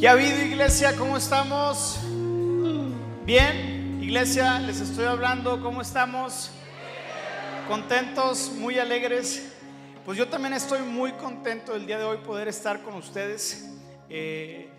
¿Qué 0.00 0.08
ha 0.08 0.12
habido 0.12 0.42
iglesia? 0.42 0.96
¿Cómo 0.96 1.18
estamos? 1.18 2.00
Bien, 3.26 3.98
iglesia, 4.02 4.58
les 4.60 4.80
estoy 4.80 5.04
hablando, 5.04 5.60
¿cómo 5.60 5.82
estamos? 5.82 6.50
Contentos, 7.68 8.50
muy 8.56 8.78
alegres. 8.78 9.52
Pues 10.06 10.16
yo 10.16 10.26
también 10.26 10.54
estoy 10.54 10.80
muy 10.80 11.12
contento 11.12 11.74
el 11.74 11.84
día 11.84 11.98
de 11.98 12.04
hoy 12.04 12.16
poder 12.24 12.48
estar 12.48 12.80
con 12.80 12.94
ustedes. 12.94 13.74
Eh, 14.08 14.70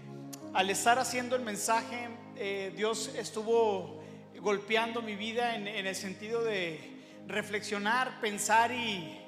al 0.56 0.72
estar 0.72 0.98
haciendo 0.98 1.36
el 1.36 1.44
mensaje, 1.44 2.10
eh, 2.36 2.74
Dios 2.76 3.12
estuvo 3.16 4.02
golpeando 4.40 5.04
mi 5.04 5.16
vida 5.16 5.54
en, 5.54 5.68
el 5.68 5.96
sentido 5.96 6.44
de 6.44 6.80
reflexionar, 7.28 8.20
pensar 8.22 8.72
y, 8.72 9.22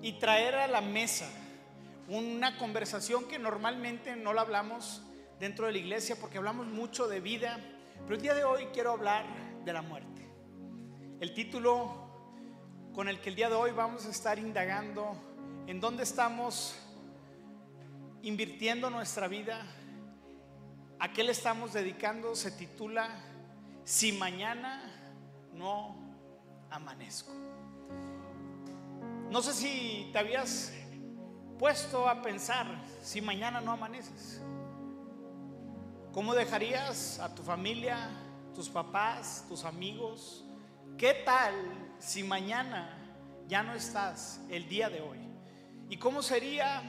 y 0.00 0.12
traer 0.12 0.54
a 0.54 0.68
la 0.68 0.80
mesa 0.80 1.28
una 2.08 2.56
conversación 2.56 3.28
que 3.28 3.38
normalmente 3.38 4.16
no 4.16 4.32
la 4.32 4.40
hablamos 4.40 5.02
dentro 5.44 5.66
de 5.66 5.72
la 5.72 5.78
iglesia 5.78 6.16
porque 6.18 6.38
hablamos 6.38 6.66
mucho 6.68 7.06
de 7.06 7.20
vida, 7.20 7.60
pero 8.04 8.14
el 8.14 8.22
día 8.22 8.32
de 8.32 8.44
hoy 8.44 8.64
quiero 8.72 8.92
hablar 8.92 9.26
de 9.62 9.74
la 9.74 9.82
muerte. 9.82 10.26
El 11.20 11.34
título 11.34 12.08
con 12.94 13.08
el 13.08 13.20
que 13.20 13.28
el 13.28 13.36
día 13.36 13.50
de 13.50 13.54
hoy 13.54 13.70
vamos 13.72 14.06
a 14.06 14.10
estar 14.10 14.38
indagando 14.38 15.14
en 15.66 15.82
dónde 15.82 16.02
estamos 16.02 16.74
invirtiendo 18.22 18.88
nuestra 18.88 19.28
vida, 19.28 19.66
a 20.98 21.12
qué 21.12 21.22
le 21.22 21.32
estamos 21.32 21.74
dedicando, 21.74 22.34
se 22.34 22.50
titula 22.50 23.10
Si 23.84 24.12
mañana 24.12 24.82
no 25.52 25.94
amanezco. 26.70 27.34
No 29.28 29.42
sé 29.42 29.52
si 29.52 30.08
te 30.10 30.20
habías 30.20 30.72
puesto 31.58 32.08
a 32.08 32.22
pensar 32.22 32.66
si 33.02 33.20
mañana 33.20 33.60
no 33.60 33.72
amaneces. 33.72 34.40
¿Cómo 36.14 36.32
dejarías 36.32 37.18
a 37.18 37.34
tu 37.34 37.42
familia, 37.42 38.08
tus 38.54 38.68
papás, 38.68 39.44
tus 39.48 39.64
amigos? 39.64 40.44
¿Qué 40.96 41.12
tal 41.12 41.52
si 41.98 42.22
mañana 42.22 42.88
ya 43.48 43.64
no 43.64 43.74
estás 43.74 44.40
el 44.48 44.68
día 44.68 44.88
de 44.88 45.00
hoy? 45.00 45.18
¿Y 45.90 45.96
cómo 45.96 46.22
sería 46.22 46.84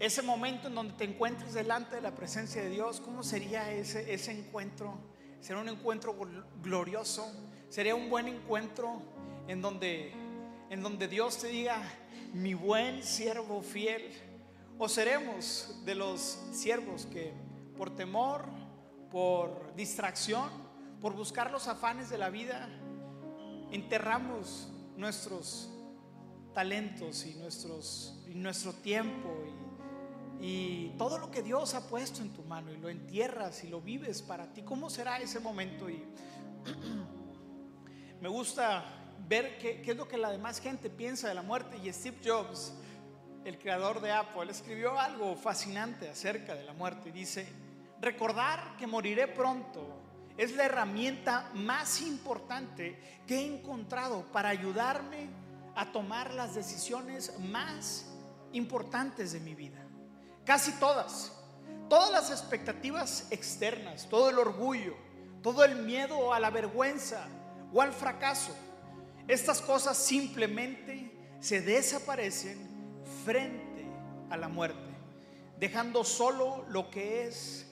ese 0.00 0.22
momento 0.22 0.66
en 0.66 0.74
donde 0.74 0.94
te 0.94 1.04
encuentres 1.04 1.54
delante 1.54 1.94
de 1.94 2.02
la 2.02 2.12
presencia 2.12 2.60
de 2.60 2.70
Dios? 2.70 3.00
¿Cómo 3.00 3.22
sería 3.22 3.70
ese, 3.70 4.12
ese 4.12 4.32
encuentro? 4.32 4.98
¿Será 5.40 5.60
un 5.60 5.68
encuentro 5.68 6.16
glorioso? 6.60 7.32
¿Sería 7.68 7.94
un 7.94 8.10
buen 8.10 8.26
encuentro 8.26 9.00
en 9.46 9.62
donde, 9.62 10.12
en 10.68 10.82
donde 10.82 11.06
Dios 11.06 11.38
te 11.38 11.46
diga, 11.46 11.80
mi 12.32 12.54
buen 12.54 13.04
siervo 13.04 13.62
fiel? 13.62 14.10
¿O 14.78 14.88
seremos 14.88 15.80
de 15.84 15.94
los 15.94 16.40
siervos 16.50 17.06
que 17.06 17.49
por 17.80 17.96
temor, 17.96 18.44
por 19.10 19.74
distracción, 19.74 20.50
por 21.00 21.14
buscar 21.14 21.50
los 21.50 21.66
afanes 21.66 22.10
de 22.10 22.18
la 22.18 22.28
vida, 22.28 22.68
enterramos 23.70 24.68
nuestros 24.98 25.70
talentos 26.52 27.24
y, 27.24 27.36
nuestros, 27.36 28.22
y 28.28 28.34
nuestro 28.34 28.74
tiempo 28.74 29.30
y, 30.42 30.90
todo 30.98 31.16
lo 31.16 31.30
que 31.30 31.42
Dios 31.42 31.74
ha 31.74 31.88
puesto 31.88 32.20
en 32.20 32.34
tu 32.34 32.42
mano 32.42 32.70
y 32.70 32.76
lo 32.76 32.90
entierras 32.90 33.64
y 33.64 33.68
lo 33.68 33.80
vives 33.80 34.20
para 34.20 34.52
ti. 34.52 34.60
¿Cómo 34.60 34.90
será 34.90 35.16
ese 35.16 35.40
momento? 35.40 35.88
Y 35.88 36.04
me 38.20 38.28
gusta 38.28 38.84
ver 39.26 39.56
qué, 39.56 39.80
qué 39.80 39.92
es 39.92 39.96
lo 39.96 40.06
que 40.06 40.18
la 40.18 40.30
demás 40.30 40.60
gente 40.60 40.90
piensa 40.90 41.28
de 41.28 41.34
la 41.34 41.42
muerte. 41.42 41.78
Y 41.82 41.90
Steve 41.90 42.18
Jobs, 42.22 42.74
el 43.46 43.58
creador 43.58 44.02
de 44.02 44.12
Apple, 44.12 44.50
escribió 44.50 45.00
algo 45.00 45.34
fascinante 45.34 46.10
acerca 46.10 46.54
de 46.54 46.64
la 46.64 46.74
muerte. 46.74 47.10
Dice, 47.10 47.69
recordar 48.00 48.76
que 48.78 48.86
moriré 48.86 49.28
pronto 49.28 50.00
es 50.36 50.54
la 50.54 50.64
herramienta 50.64 51.50
más 51.54 52.00
importante 52.00 52.98
que 53.26 53.36
he 53.36 53.58
encontrado 53.58 54.24
para 54.32 54.48
ayudarme 54.48 55.28
a 55.74 55.92
tomar 55.92 56.32
las 56.34 56.54
decisiones 56.54 57.38
más 57.40 58.06
importantes 58.52 59.32
de 59.32 59.40
mi 59.40 59.54
vida. 59.54 59.84
Casi 60.44 60.72
todas, 60.72 61.32
todas 61.88 62.10
las 62.10 62.30
expectativas 62.30 63.28
externas, 63.30 64.08
todo 64.08 64.30
el 64.30 64.38
orgullo, 64.38 64.96
todo 65.42 65.64
el 65.64 65.76
miedo 65.76 66.32
a 66.32 66.40
la 66.40 66.50
vergüenza 66.50 67.28
o 67.72 67.82
al 67.82 67.92
fracaso, 67.92 68.56
estas 69.28 69.60
cosas 69.60 69.96
simplemente 69.96 71.12
se 71.40 71.60
desaparecen 71.60 72.58
frente 73.24 73.86
a 74.30 74.36
la 74.36 74.48
muerte, 74.48 74.90
dejando 75.58 76.02
solo 76.02 76.64
lo 76.68 76.90
que 76.90 77.26
es 77.26 77.69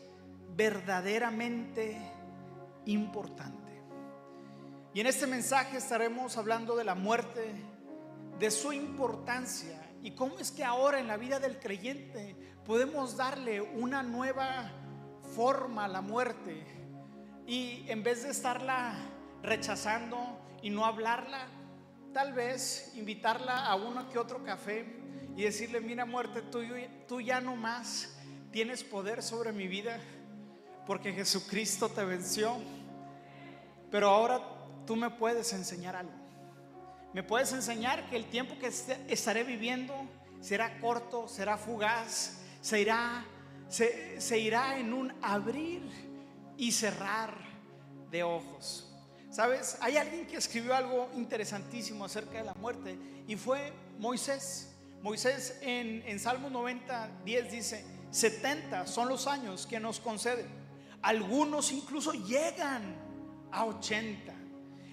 verdaderamente 0.59 1.97
importante. 2.87 3.81
Y 4.93 5.01
en 5.01 5.07
este 5.07 5.29
mensaje 5.29 5.77
estaremos 5.77 6.37
hablando 6.37 6.75
de 6.75 6.83
la 6.83 6.97
muerte, 6.97 7.55
de 8.41 8.51
su 8.51 8.73
importancia 8.73 9.81
y 10.03 10.11
cómo 10.11 10.41
es 10.41 10.51
que 10.51 10.65
ahora 10.65 10.99
en 10.99 11.07
la 11.07 11.17
vida 11.17 11.39
del 11.39 11.61
creyente 11.61 12.35
podemos 12.67 13.17
darle 13.17 13.61
una 13.61 14.03
nueva 14.03 14.73
forma 15.37 15.85
a 15.85 15.89
la 15.89 16.01
muerte 16.01 16.67
y 17.47 17.85
en 17.87 18.03
vez 18.03 18.25
de 18.25 18.31
estarla 18.31 18.97
rechazando 19.45 20.41
y 20.61 20.71
no 20.71 20.85
hablarla, 20.85 21.47
tal 22.13 22.33
vez 22.33 22.95
invitarla 22.97 23.65
a 23.65 23.77
uno 23.77 24.09
que 24.09 24.19
otro 24.19 24.43
café 24.43 24.85
y 25.37 25.45
decirle, 25.45 25.81
mira 25.81 26.05
muerte, 26.05 26.43
tú, 26.43 26.63
tú 27.07 27.21
ya 27.21 27.41
no 27.41 27.55
más 27.55 28.19
tienes 28.51 28.83
poder 28.83 29.23
sobre 29.23 29.53
mi 29.53 29.69
vida 29.69 30.01
porque 30.89 31.13
Jesucristo 31.13 31.91
te 31.91 32.03
venció. 32.03 32.57
Pero 33.91 34.09
ahora 34.09 34.41
tú 34.87 34.97
me 34.97 35.11
puedes 35.11 35.53
enseñar 35.53 35.95
algo. 35.95 36.15
Me 37.13 37.23
puedes 37.23 37.53
enseñar 37.53 38.09
que 38.09 38.17
el 38.17 38.25
tiempo 38.25 38.59
que 38.59 38.69
estaré 39.13 39.45
viviendo 39.45 39.95
será 40.41 40.81
corto, 40.81 41.29
será 41.29 41.59
fugaz, 41.59 42.39
se 42.63 42.81
irá, 42.81 43.23
se, 43.69 44.39
irá 44.39 44.79
en 44.79 44.95
un 44.95 45.13
abrir 45.21 45.83
y 46.57 46.73
cerrar 46.73 47.35
de 48.11 48.23
ojos. 48.23 48.91
¿Sabes? 49.31 49.77
Hay 49.83 49.99
alguien 49.99 50.27
que 50.27 50.39
escribió 50.39 50.75
algo 50.75 51.11
interesantísimo 51.15 52.07
acerca 52.07 52.39
de 52.39 52.45
la 52.45 52.55
muerte 52.55 52.99
y 53.27 53.37
fue 53.37 53.75
Moisés. 53.99 54.75
Moisés 55.03 55.59
en 55.61 56.19
Salmo 56.19 56.49
90, 56.49 57.11
10 57.27 57.53
dice, 57.53 57.85
70 58.11 58.87
son 58.87 59.09
los 59.11 59.27
años 59.27 59.67
que 59.67 59.79
nos 59.79 60.01
conceden 60.01 60.58
algunos 61.03 61.73
incluso 61.73 62.13
llegan 62.13 62.97
a 63.51 63.65
80. 63.65 64.35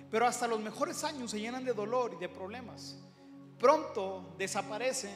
Pero 0.09 0.27
hasta 0.27 0.47
los 0.47 0.59
mejores 0.59 1.03
años 1.03 1.31
se 1.31 1.39
llenan 1.39 1.65
de 1.65 1.73
dolor 1.73 2.13
y 2.15 2.19
de 2.19 2.29
problemas. 2.29 2.97
Pronto 3.59 4.35
desaparecen 4.37 5.15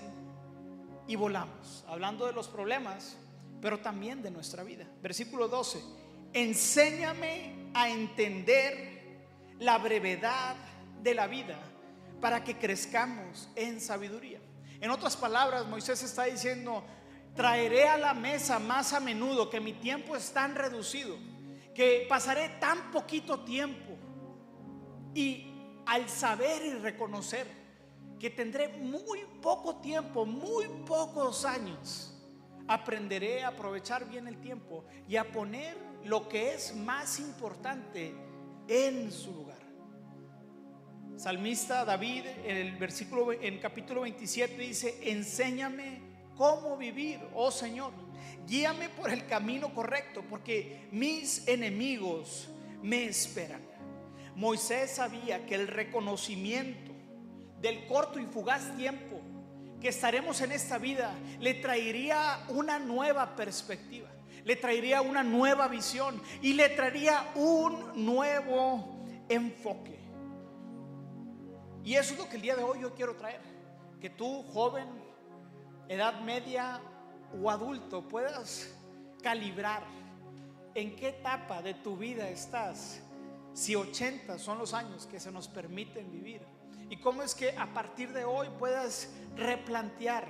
y 1.07 1.16
volamos. 1.16 1.85
Hablando 1.88 2.25
de 2.25 2.33
los 2.33 2.47
problemas, 2.47 3.17
pero 3.61 3.79
también 3.79 4.22
de 4.22 4.31
nuestra 4.31 4.63
vida. 4.63 4.85
Versículo 5.01 5.47
12. 5.47 5.81
Enséñame 6.33 7.72
a 7.73 7.89
entender 7.89 8.89
la 9.59 9.78
brevedad 9.78 10.55
de 11.01 11.13
la 11.13 11.28
vida 11.28 11.57
para 12.22 12.44
que 12.44 12.57
crezcamos 12.57 13.49
en 13.55 13.79
sabiduría. 13.81 14.39
En 14.81 14.91
otras 14.91 15.17
palabras, 15.17 15.66
Moisés 15.67 16.03
está 16.03 16.25
diciendo, 16.25 16.83
traeré 17.39 17.88
a 17.88 17.97
la 17.97 18.13
mesa 18.13 18.59
más 18.59 18.91
a 18.91 19.00
menudo, 19.00 19.50
que 19.50 19.61
mi 19.61 19.72
tiempo 19.72 20.13
es 20.13 20.29
tan 20.33 20.55
reducido, 20.55 21.16
que 21.73 22.05
pasaré 22.09 22.50
tan 22.59 22.91
poquito 22.91 23.45
tiempo. 23.45 23.95
Y 25.16 25.47
al 25.85 26.09
saber 26.09 26.66
y 26.66 26.73
reconocer 26.73 27.47
que 28.19 28.29
tendré 28.29 28.67
muy 28.67 29.22
poco 29.41 29.78
tiempo, 29.78 30.25
muy 30.25 30.66
pocos 30.85 31.45
años, 31.45 32.13
aprenderé 32.67 33.45
a 33.45 33.47
aprovechar 33.47 34.09
bien 34.09 34.28
el 34.28 34.41
tiempo 34.41 34.84
y 35.08 35.16
a 35.16 35.31
poner 35.31 35.78
lo 36.03 36.28
que 36.28 36.53
es 36.53 36.75
más 36.75 37.22
importante 37.22 38.14
en 38.67 39.14
su 39.14 39.34
lugar. 39.34 39.61
Salmista 41.16 41.85
David 41.85 42.25
en 42.43 42.58
el 42.58 42.75
versículo 42.75 43.31
en 43.31 43.59
capítulo 43.59 44.02
27 44.02 44.58
dice, 44.58 44.99
"Enséñame 45.09 46.09
cómo 46.40 46.78
vivir, 46.78 47.20
oh 47.36 47.52
Señor. 47.52 47.91
Guíame 48.47 48.88
por 48.88 49.12
el 49.12 49.28
camino 49.28 49.74
correcto, 49.74 50.24
porque 50.30 50.88
mis 50.90 51.46
enemigos 51.50 52.47
me 52.82 53.03
esperan. 53.03 53.62
Moisés 54.36 54.91
sabía 54.91 55.46
que 55.46 55.56
el 55.56 55.68
reconocimiento 55.68 56.94
del 57.59 57.86
corto 57.88 58.22
y 58.22 58.26
fugaz 58.26 58.74
tiempo 58.78 59.20
que 59.82 59.90
estaremos 59.90 60.40
en 60.40 60.53
esta 60.53 60.78
vida 60.78 61.14
le 61.41 61.56
traería 61.56 62.46
una 62.47 62.80
nueva 62.80 63.36
perspectiva, 63.36 64.09
le 64.46 64.56
traería 64.56 65.02
una 65.02 65.24
nueva 65.24 65.68
visión 65.68 66.22
y 66.41 66.53
le 66.53 66.70
traería 66.70 67.32
un 67.36 68.06
nuevo 68.06 69.06
enfoque. 69.28 70.00
Y 71.84 71.96
eso 71.96 72.14
es 72.14 72.20
lo 72.20 72.30
que 72.30 72.38
el 72.38 72.41
día 72.41 72.56
de 72.56 72.64
hoy 72.64 72.80
yo 72.80 72.96
quiero 72.96 73.18
traer. 73.18 73.41
Que 74.00 74.09
tú, 74.09 74.44
joven, 74.53 74.88
edad 75.90 76.22
media 76.22 76.80
o 77.34 77.50
adulto 77.50 78.08
puedas 78.08 78.74
calibrar 79.22 79.84
en 80.76 80.96
qué 80.96 81.09
etapa 81.09 81.62
de 81.62 81.74
tu 81.74 81.97
vida 81.97 82.30
estás, 82.30 83.02
si 83.53 83.76
80 83.76 84.38
son 84.38 84.59
los 84.59 84.74
años 84.74 85.08
que 85.08 85.20
se 85.20 85.32
nos 85.32 85.47
permiten 85.47 86.12
vivir. 86.12 86.41
Y 86.90 86.97
cómo 86.97 87.22
es 87.24 87.36
que 87.36 87.58
a 87.58 87.74
partir 87.74 88.14
de 88.14 88.24
hoy 88.24 88.47
puedas 88.58 89.14
replantear 89.36 90.28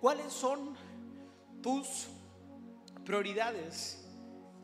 cuáles 0.00 0.32
son 0.32 0.74
tus 1.62 2.08
prioridades 3.04 4.06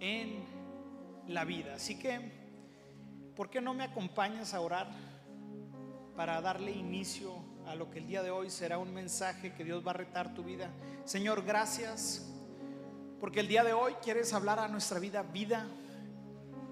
en 0.00 0.44
la 1.26 1.44
vida. 1.44 1.74
Así 1.74 1.98
que, 1.98 2.32
¿por 3.36 3.50
qué 3.50 3.60
no 3.60 3.74
me 3.74 3.84
acompañas 3.84 4.54
a 4.54 4.60
orar 4.60 4.90
para 6.16 6.40
darle 6.40 6.72
inicio 6.72 7.32
a 7.68 7.74
lo 7.74 7.90
que 7.90 7.98
el 7.98 8.06
día 8.06 8.22
de 8.22 8.30
hoy 8.30 8.50
será 8.50 8.78
un 8.78 8.94
mensaje 8.94 9.52
que 9.52 9.62
Dios 9.62 9.86
va 9.86 9.90
a 9.90 9.94
retar 9.94 10.34
tu 10.34 10.42
vida? 10.42 10.70
Señor, 11.04 11.44
gracias 11.44 12.26
porque 13.20 13.40
el 13.40 13.48
día 13.48 13.62
de 13.62 13.74
hoy 13.74 13.92
quieres 14.02 14.32
hablar 14.32 14.58
a 14.58 14.68
nuestra 14.68 14.98
vida, 14.98 15.22
vida 15.22 15.66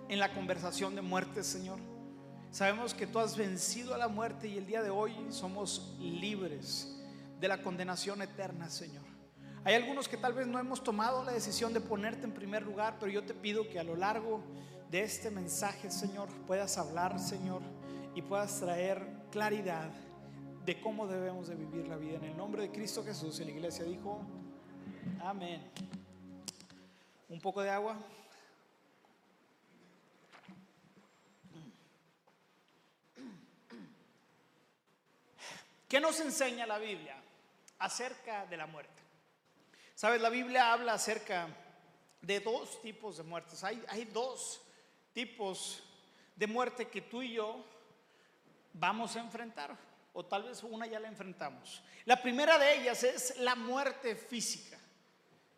en 0.09 0.19
la 0.19 0.33
conversación 0.33 0.95
de 0.95 1.03
muerte, 1.03 1.45
Señor. 1.45 1.79
Sabemos 2.51 2.95
que 2.95 3.07
tú 3.07 3.19
has 3.19 3.37
vencido 3.37 3.95
a 3.95 3.99
la 3.99 4.09
muerte 4.09 4.49
y 4.49 4.57
el 4.57 4.67
día 4.67 4.83
de 4.83 4.89
hoy 4.89 5.13
somos 5.29 5.97
libres 6.01 6.97
de 7.39 7.49
la 7.49 7.61
condenación 7.61 8.23
eterna, 8.23 8.71
Señor. 8.71 9.05
Hay 9.65 9.75
algunos 9.75 10.09
que 10.09 10.17
tal 10.17 10.33
vez 10.33 10.47
no 10.47 10.59
hemos 10.59 10.83
tomado 10.83 11.25
la 11.25 11.33
decisión 11.33 11.75
de 11.75 11.81
ponerte 11.81 12.25
en 12.25 12.33
primer 12.33 12.63
lugar, 12.63 12.97
pero 12.99 13.13
yo 13.13 13.23
te 13.25 13.35
pido 13.35 13.69
que 13.69 13.79
a 13.79 13.85
lo 13.85 13.97
largo 13.97 14.41
de 14.91 15.03
este 15.03 15.31
mensaje, 15.31 15.91
Señor, 15.91 16.29
puedas 16.47 16.79
hablar, 16.79 17.19
Señor, 17.19 17.61
y 18.15 18.23
puedas 18.23 18.61
traer 18.61 19.05
claridad 19.31 19.91
de 20.67 20.81
cómo 20.81 21.07
debemos 21.07 21.47
de 21.47 21.55
vivir 21.55 21.87
la 21.87 21.97
vida. 21.97 22.17
En 22.17 22.25
el 22.25 22.37
nombre 22.37 22.63
de 22.63 22.73
Cristo 22.73 23.05
Jesús, 23.05 23.39
y 23.39 23.45
la 23.45 23.53
iglesia 23.53 23.85
dijo, 23.85 24.21
amén. 25.23 25.71
Un 27.29 27.41
poco 27.41 27.63
de 27.63 27.71
agua. 27.71 27.97
¿Qué 35.89 36.01
nos 36.01 36.19
enseña 36.19 36.67
la 36.67 36.79
Biblia 36.79 37.15
acerca 37.79 38.45
de 38.47 38.57
la 38.57 38.67
muerte? 38.67 38.91
Sabes, 39.95 40.21
la 40.21 40.31
Biblia 40.31 40.73
habla 40.73 40.95
acerca 40.95 41.47
de 42.21 42.41
dos 42.41 42.83
tipos 42.83 43.19
de 43.19 43.23
muertes. 43.23 43.63
Hay, 43.63 43.81
hay 43.89 44.05
dos 44.07 44.61
tipos 45.13 45.85
de 46.35 46.49
muerte 46.49 46.89
que 46.89 47.03
tú 47.03 47.23
y 47.23 47.35
yo 47.35 47.65
vamos 48.73 49.15
a 49.15 49.21
enfrentar, 49.21 49.77
o 50.17 50.25
tal 50.25 50.45
vez 50.45 50.63
una 50.63 50.87
ya 50.87 50.99
la 50.99 51.09
enfrentamos. 51.09 51.83
La 52.07 52.21
primera 52.23 52.59
de 52.59 52.81
ellas 52.81 53.05
es 53.05 53.39
la 53.39 53.55
muerte 53.55 54.17
física. 54.17 54.79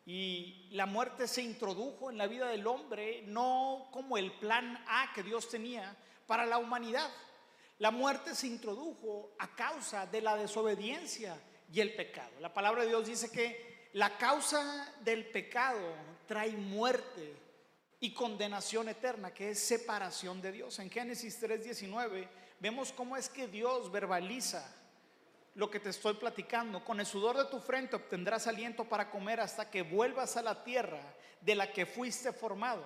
Y 0.04 0.68
la 0.72 0.86
muerte 0.86 1.28
se 1.28 1.42
introdujo 1.42 2.10
en 2.10 2.18
la 2.18 2.26
vida 2.26 2.48
del 2.48 2.66
hombre 2.66 3.22
no 3.26 3.88
como 3.92 4.18
el 4.18 4.32
plan 4.32 4.82
A 4.88 5.12
que 5.14 5.22
Dios 5.22 5.48
tenía 5.48 5.96
para 6.26 6.44
la 6.44 6.58
humanidad. 6.58 7.08
La 7.78 7.92
muerte 7.92 8.34
se 8.34 8.48
introdujo 8.48 9.30
a 9.38 9.54
causa 9.54 10.06
de 10.06 10.22
la 10.22 10.34
desobediencia 10.34 11.38
y 11.72 11.80
el 11.80 11.94
pecado. 11.94 12.32
La 12.40 12.52
palabra 12.52 12.82
de 12.82 12.88
Dios 12.88 13.06
dice 13.06 13.30
que 13.30 13.90
la 13.92 14.18
causa 14.18 14.92
del 15.02 15.26
pecado 15.26 15.94
trae 16.26 16.52
muerte 16.52 17.36
y 18.00 18.12
condenación 18.12 18.88
eterna, 18.88 19.32
que 19.32 19.50
es 19.50 19.60
separación 19.60 20.40
de 20.42 20.52
Dios. 20.52 20.78
En 20.80 20.90
Génesis 20.90 21.40
3:19 21.40 22.28
vemos 22.60 22.92
cómo 22.92 23.16
es 23.16 23.28
que 23.28 23.46
Dios 23.46 23.90
verbaliza 23.90 24.66
lo 25.54 25.70
que 25.70 25.80
te 25.80 25.90
estoy 25.90 26.14
platicando. 26.14 26.84
Con 26.84 27.00
el 27.00 27.06
sudor 27.06 27.36
de 27.36 27.46
tu 27.46 27.60
frente 27.60 27.96
obtendrás 27.96 28.46
aliento 28.46 28.84
para 28.84 29.10
comer 29.10 29.40
hasta 29.40 29.70
que 29.70 29.82
vuelvas 29.82 30.36
a 30.36 30.42
la 30.42 30.62
tierra 30.62 31.00
de 31.40 31.54
la 31.54 31.72
que 31.72 31.86
fuiste 31.86 32.32
formado, 32.32 32.84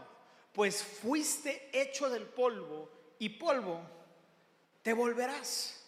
pues 0.53 0.83
fuiste 0.83 1.71
hecho 1.73 2.09
del 2.09 2.25
polvo 2.25 2.91
y 3.19 3.29
polvo 3.29 3.81
te 4.83 4.93
volverás. 4.93 5.85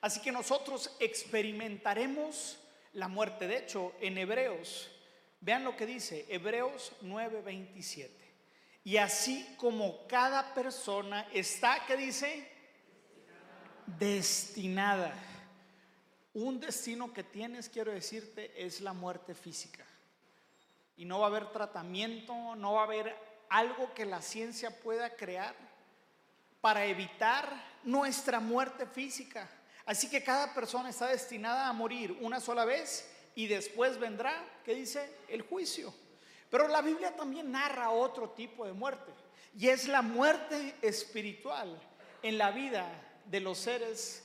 Así 0.00 0.20
que 0.20 0.32
nosotros 0.32 0.94
experimentaremos 1.00 2.58
la 2.92 3.08
muerte. 3.08 3.48
De 3.48 3.58
hecho, 3.58 3.92
en 4.00 4.18
Hebreos, 4.18 4.90
vean 5.40 5.64
lo 5.64 5.76
que 5.76 5.86
dice, 5.86 6.26
Hebreos 6.28 6.92
9:27. 7.02 8.10
Y 8.84 8.98
así 8.98 9.54
como 9.58 10.06
cada 10.06 10.54
persona 10.54 11.28
está, 11.32 11.84
¿qué 11.86 11.96
dice? 11.96 12.55
Destinada. 13.86 15.14
Un 16.34 16.60
destino 16.60 17.12
que 17.12 17.22
tienes, 17.22 17.68
quiero 17.68 17.92
decirte, 17.92 18.52
es 18.56 18.80
la 18.80 18.92
muerte 18.92 19.34
física. 19.34 19.84
Y 20.96 21.04
no 21.04 21.20
va 21.20 21.26
a 21.26 21.28
haber 21.28 21.52
tratamiento, 21.52 22.56
no 22.56 22.74
va 22.74 22.82
a 22.82 22.84
haber 22.84 23.14
algo 23.48 23.94
que 23.94 24.04
la 24.04 24.20
ciencia 24.20 24.70
pueda 24.82 25.14
crear 25.16 25.54
para 26.60 26.84
evitar 26.84 27.48
nuestra 27.84 28.40
muerte 28.40 28.86
física. 28.86 29.48
Así 29.84 30.10
que 30.10 30.24
cada 30.24 30.52
persona 30.52 30.90
está 30.90 31.06
destinada 31.06 31.68
a 31.68 31.72
morir 31.72 32.18
una 32.20 32.40
sola 32.40 32.64
vez 32.64 33.08
y 33.36 33.46
después 33.46 33.98
vendrá, 33.98 34.44
¿qué 34.64 34.74
dice? 34.74 35.08
El 35.28 35.42
juicio. 35.42 35.94
Pero 36.50 36.66
la 36.66 36.82
Biblia 36.82 37.14
también 37.14 37.52
narra 37.52 37.90
otro 37.90 38.30
tipo 38.30 38.66
de 38.66 38.72
muerte 38.72 39.12
y 39.56 39.68
es 39.68 39.86
la 39.86 40.02
muerte 40.02 40.74
espiritual 40.82 41.80
en 42.22 42.36
la 42.36 42.50
vida 42.50 42.88
de 43.26 43.40
los 43.40 43.58
seres 43.58 44.24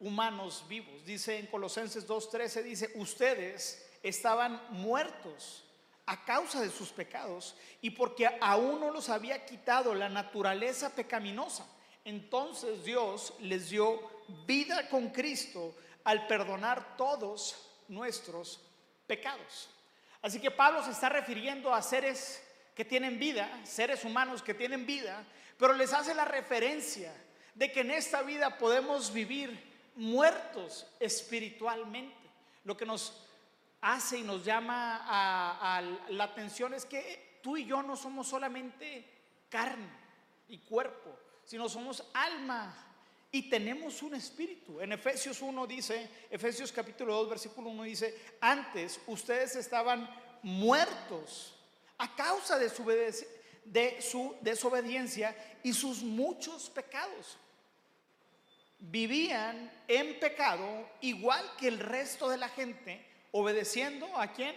humanos 0.00 0.64
vivos. 0.68 1.04
Dice 1.04 1.38
en 1.38 1.46
Colosenses 1.46 2.06
2.13, 2.08 2.62
dice, 2.62 2.90
ustedes 2.94 3.86
estaban 4.02 4.60
muertos 4.70 5.64
a 6.06 6.24
causa 6.24 6.60
de 6.60 6.70
sus 6.70 6.90
pecados 6.90 7.54
y 7.82 7.90
porque 7.90 8.28
aún 8.40 8.80
no 8.80 8.90
los 8.90 9.08
había 9.08 9.44
quitado 9.44 9.94
la 9.94 10.08
naturaleza 10.08 10.94
pecaminosa. 10.94 11.66
Entonces 12.04 12.84
Dios 12.84 13.34
les 13.40 13.68
dio 13.68 14.00
vida 14.46 14.88
con 14.88 15.10
Cristo 15.10 15.74
al 16.04 16.26
perdonar 16.26 16.96
todos 16.96 17.68
nuestros 17.88 18.60
pecados. 19.06 19.68
Así 20.22 20.40
que 20.40 20.50
Pablo 20.50 20.82
se 20.82 20.92
está 20.92 21.08
refiriendo 21.08 21.74
a 21.74 21.82
seres 21.82 22.42
que 22.74 22.84
tienen 22.84 23.18
vida, 23.18 23.60
seres 23.64 24.04
humanos 24.04 24.42
que 24.42 24.54
tienen 24.54 24.86
vida, 24.86 25.24
pero 25.58 25.74
les 25.74 25.92
hace 25.92 26.14
la 26.14 26.24
referencia 26.24 27.12
de 27.54 27.72
que 27.72 27.80
en 27.80 27.90
esta 27.90 28.22
vida 28.22 28.58
podemos 28.58 29.12
vivir 29.12 29.68
muertos 29.96 30.86
espiritualmente. 31.00 32.16
Lo 32.64 32.76
que 32.76 32.86
nos 32.86 33.26
hace 33.80 34.18
y 34.18 34.22
nos 34.22 34.44
llama 34.44 35.04
a, 35.06 35.82
la 36.08 36.24
atención 36.24 36.74
es 36.74 36.84
que 36.84 37.40
tú 37.42 37.56
y 37.56 37.66
yo 37.66 37.82
no 37.82 37.96
somos 37.96 38.28
solamente 38.28 39.04
carne 39.48 39.88
y 40.48 40.58
cuerpo, 40.58 41.16
sino 41.44 41.68
somos 41.68 42.04
alma 42.14 42.86
y 43.30 43.48
tenemos 43.48 44.02
un 44.02 44.14
espíritu. 44.14 44.80
En 44.80 44.92
Efesios 44.92 45.42
1 45.42 45.66
dice, 45.66 46.08
Efesios 46.30 46.72
capítulo 46.72 47.14
2, 47.14 47.28
versículo 47.28 47.70
1 47.70 47.82
dice, 47.84 48.36
antes 48.40 49.00
ustedes 49.06 49.56
estaban 49.56 50.08
muertos 50.42 51.54
a 51.98 52.14
causa 52.14 52.58
de 52.58 52.70
su, 52.70 52.84
de 53.72 54.00
su 54.00 54.34
desobediencia 54.40 55.36
y 55.62 55.72
sus 55.72 56.02
muchos 56.02 56.70
pecados. 56.70 57.36
Vivían 58.78 59.70
en 59.88 60.18
pecado 60.20 60.88
igual 61.00 61.44
que 61.58 61.68
el 61.68 61.78
resto 61.78 62.28
de 62.28 62.36
la 62.36 62.48
gente, 62.48 63.04
obedeciendo 63.32 64.06
a 64.16 64.28
quién? 64.28 64.54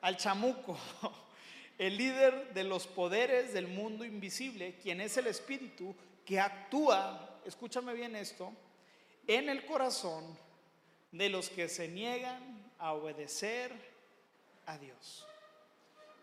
Al 0.00 0.16
chamuco, 0.16 0.78
el 1.78 1.96
líder 1.96 2.52
de 2.54 2.64
los 2.64 2.86
poderes 2.86 3.52
del 3.52 3.68
mundo 3.68 4.04
invisible, 4.04 4.76
quien 4.82 5.00
es 5.00 5.16
el 5.16 5.26
espíritu 5.26 5.94
que 6.24 6.40
actúa 6.40 7.34
escúchame 7.44 7.92
bien 7.94 8.16
esto, 8.16 8.52
en 9.26 9.48
el 9.48 9.64
corazón 9.66 10.36
de 11.12 11.28
los 11.28 11.48
que 11.48 11.68
se 11.68 11.88
niegan 11.88 12.72
a 12.78 12.92
obedecer 12.92 13.72
a 14.66 14.78
Dios. 14.78 15.26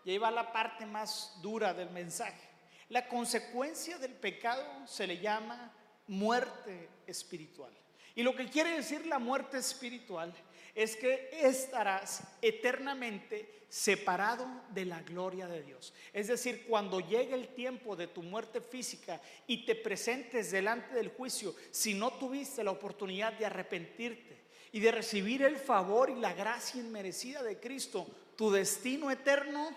Y 0.04 0.10
ahí 0.10 0.18
va 0.18 0.30
la 0.30 0.52
parte 0.52 0.86
más 0.86 1.38
dura 1.42 1.72
del 1.74 1.90
mensaje. 1.90 2.48
La 2.88 3.08
consecuencia 3.08 3.98
del 3.98 4.12
pecado 4.12 4.64
se 4.86 5.06
le 5.06 5.18
llama 5.18 5.72
muerte 6.06 6.88
espiritual. 7.06 7.72
Y 8.14 8.22
lo 8.22 8.36
que 8.36 8.48
quiere 8.48 8.72
decir 8.72 9.06
la 9.06 9.18
muerte 9.18 9.58
espiritual 9.58 10.34
es 10.74 10.96
que 10.96 11.30
estarás 11.32 12.22
eternamente 12.40 13.62
separado 13.68 14.46
de 14.68 14.84
la 14.84 15.00
gloria 15.00 15.46
de 15.46 15.62
Dios. 15.62 15.94
Es 16.12 16.28
decir, 16.28 16.66
cuando 16.68 17.00
llegue 17.00 17.34
el 17.34 17.48
tiempo 17.48 17.96
de 17.96 18.06
tu 18.06 18.22
muerte 18.22 18.60
física 18.60 19.20
y 19.46 19.64
te 19.64 19.74
presentes 19.74 20.50
delante 20.50 20.94
del 20.94 21.08
juicio, 21.08 21.54
si 21.70 21.94
no 21.94 22.12
tuviste 22.12 22.62
la 22.62 22.70
oportunidad 22.70 23.32
de 23.32 23.46
arrepentirte 23.46 24.42
y 24.72 24.80
de 24.80 24.92
recibir 24.92 25.42
el 25.42 25.56
favor 25.56 26.10
y 26.10 26.16
la 26.16 26.34
gracia 26.34 26.80
inmerecida 26.80 27.42
de 27.42 27.58
Cristo, 27.58 28.06
tu 28.36 28.50
destino 28.50 29.10
eterno 29.10 29.70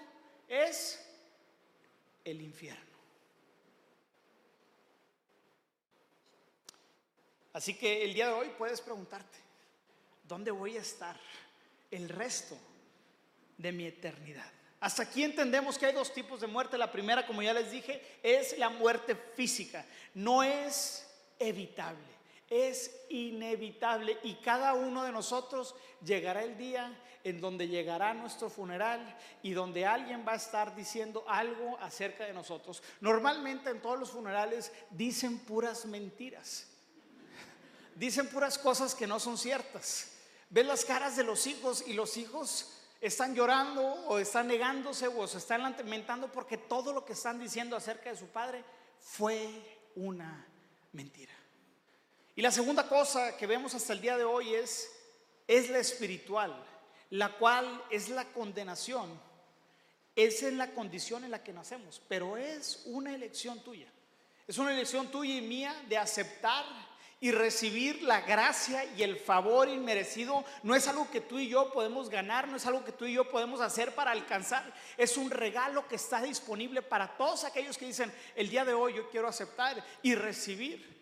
es 0.48 1.04
el 2.24 2.42
infierno. 2.42 2.84
Así 7.54 7.74
que 7.74 8.04
el 8.04 8.14
día 8.14 8.28
de 8.28 8.34
hoy 8.34 8.50
puedes 8.58 8.82
preguntarte, 8.82 9.38
¿dónde 10.28 10.52
voy 10.52 10.78
a 10.78 10.82
estar 10.82 11.18
el 11.90 12.10
resto 12.10 12.58
de 13.58 13.72
mi 13.72 13.86
eternidad? 13.86 14.52
Hasta 14.82 15.04
aquí 15.04 15.24
entendemos 15.24 15.78
que 15.78 15.86
hay 15.86 15.94
dos 15.94 16.14
tipos 16.14 16.42
de 16.42 16.48
muerte. 16.48 16.78
La 16.78 16.92
primera, 16.92 17.26
como 17.26 17.42
ya 17.42 17.54
les 17.54 17.72
dije, 17.72 18.02
es 18.22 18.58
la 18.58 18.70
muerte 18.70 19.16
física. 19.16 19.86
No 20.14 20.44
es 20.44 21.08
evitable, 21.40 22.04
es 22.50 23.06
inevitable. 23.10 24.18
Y 24.24 24.36
cada 24.36 24.74
uno 24.74 25.04
de 25.04 25.12
nosotros 25.12 25.76
llegará 26.04 26.44
el 26.44 26.58
día 26.58 26.98
en 27.24 27.42
donde 27.42 27.68
llegará 27.68 28.14
nuestro 28.14 28.52
funeral 28.52 29.18
y 29.42 29.52
donde 29.52 29.86
alguien 29.86 30.24
va 30.28 30.34
a 30.34 30.38
estar 30.38 30.76
diciendo 30.76 31.24
algo 31.28 31.78
acerca 31.80 32.24
de 32.26 32.34
nosotros. 32.34 32.84
Normalmente 33.02 33.72
en 33.72 33.82
todos 33.82 34.00
los 34.00 34.12
funerales 34.12 34.72
dicen 34.92 35.40
puras 35.40 35.86
mentiras. 35.86 36.68
Dicen 37.96 38.28
puras 38.28 38.60
cosas 38.60 38.94
que 38.94 39.08
no 39.08 39.20
son 39.20 39.38
ciertas. 39.38 40.12
Ves 40.52 40.68
las 40.68 40.86
caras 40.86 41.16
de 41.16 41.24
los 41.24 41.48
hijos 41.48 41.84
y 41.88 41.94
los 41.94 42.16
hijos 42.18 42.76
están 43.02 43.34
llorando 43.34 43.84
o 43.84 44.20
están 44.20 44.48
negándose 44.48 45.08
o 45.08 45.28
se 45.28 45.40
están 45.40 45.64
lamentando 45.64 46.32
porque 46.32 46.58
todo 46.58 46.94
lo 46.94 47.06
que 47.06 47.14
están 47.14 47.40
diciendo 47.40 47.76
acerca 47.76 48.12
de 48.12 48.18
su 48.18 48.28
padre 48.28 48.64
fue 49.00 49.80
una 49.96 50.46
mentira. 50.92 51.34
Y 52.36 52.42
la 52.42 52.52
segunda 52.52 52.88
cosa 52.88 53.38
que 53.38 53.48
vemos 53.48 53.74
hasta 53.76 53.94
el 53.94 54.02
día 54.02 54.18
de 54.18 54.26
hoy 54.26 54.54
es, 54.54 54.92
es 55.48 55.70
la 55.70 55.80
espiritual, 55.80 56.54
la 57.12 57.32
cual 57.38 57.82
es 57.90 58.10
la 58.10 58.26
condenación. 58.26 59.10
Es 60.16 60.44
en 60.44 60.58
la 60.58 60.72
condición 60.72 61.24
en 61.24 61.32
la 61.32 61.44
que 61.44 61.54
nacemos, 61.54 62.02
pero 62.10 62.36
es 62.36 62.84
una 62.88 63.16
elección 63.16 63.62
tuya. 63.64 63.88
Es 64.48 64.58
una 64.58 64.74
elección 64.74 65.08
tuya 65.08 65.36
y 65.36 65.42
mía 65.42 65.76
de 65.88 65.98
aceptar 65.98 66.66
y 67.22 67.32
recibir 67.32 68.04
la 68.04 68.22
gracia 68.22 68.84
y 68.98 69.04
el 69.04 69.18
favor 69.18 69.70
inmerecido 69.70 70.44
no 70.64 70.76
es 70.76 70.88
algo 70.90 71.10
que 71.10 71.22
tú 71.22 71.40
y 71.40 71.48
yo 71.48 71.72
podemos 71.72 72.10
ganar, 72.10 72.50
no 72.50 72.58
es 72.58 72.66
algo 72.66 72.84
que 72.84 72.92
tú 72.92 73.06
y 73.06 73.14
yo 73.14 73.30
podemos 73.30 73.62
hacer 73.62 73.96
para 73.96 74.12
alcanzar, 74.12 74.74
es 74.98 75.16
un 75.16 75.32
regalo 75.32 75.88
que 75.88 75.96
está 75.96 76.22
disponible 76.22 76.82
para 76.82 77.16
todos 77.16 77.46
aquellos 77.46 77.78
que 77.78 77.88
dicen, 77.88 78.14
el 78.36 78.50
día 78.50 78.66
de 78.66 78.74
hoy 78.74 78.94
yo 78.94 79.10
quiero 79.10 79.30
aceptar 79.30 79.84
y 80.04 80.14
recibir 80.16 80.95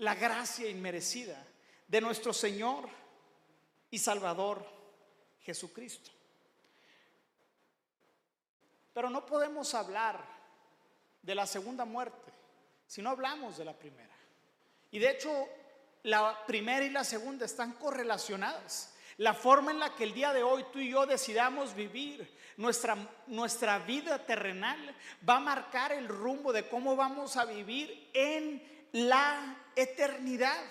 la 0.00 0.14
gracia 0.14 0.68
inmerecida 0.68 1.46
de 1.86 2.00
nuestro 2.00 2.32
Señor 2.32 2.88
y 3.90 3.98
Salvador 3.98 4.64
Jesucristo. 5.42 6.10
Pero 8.94 9.10
no 9.10 9.26
podemos 9.26 9.74
hablar 9.74 10.24
de 11.22 11.34
la 11.34 11.46
segunda 11.46 11.84
muerte 11.84 12.32
si 12.86 13.02
no 13.02 13.10
hablamos 13.10 13.58
de 13.58 13.64
la 13.66 13.74
primera. 13.74 14.14
Y 14.90 14.98
de 14.98 15.10
hecho, 15.10 15.48
la 16.04 16.46
primera 16.46 16.84
y 16.84 16.90
la 16.90 17.04
segunda 17.04 17.44
están 17.44 17.74
correlacionadas. 17.74 18.94
La 19.18 19.34
forma 19.34 19.70
en 19.70 19.80
la 19.80 19.94
que 19.94 20.04
el 20.04 20.14
día 20.14 20.32
de 20.32 20.42
hoy 20.42 20.64
tú 20.72 20.78
y 20.78 20.90
yo 20.90 21.04
decidamos 21.04 21.74
vivir 21.74 22.36
nuestra, 22.56 22.96
nuestra 23.26 23.78
vida 23.80 24.24
terrenal 24.24 24.96
va 25.28 25.36
a 25.36 25.40
marcar 25.40 25.92
el 25.92 26.08
rumbo 26.08 26.54
de 26.54 26.66
cómo 26.68 26.96
vamos 26.96 27.36
a 27.36 27.44
vivir 27.44 28.10
en 28.14 28.79
la 28.92 29.56
eternidad. 29.76 30.62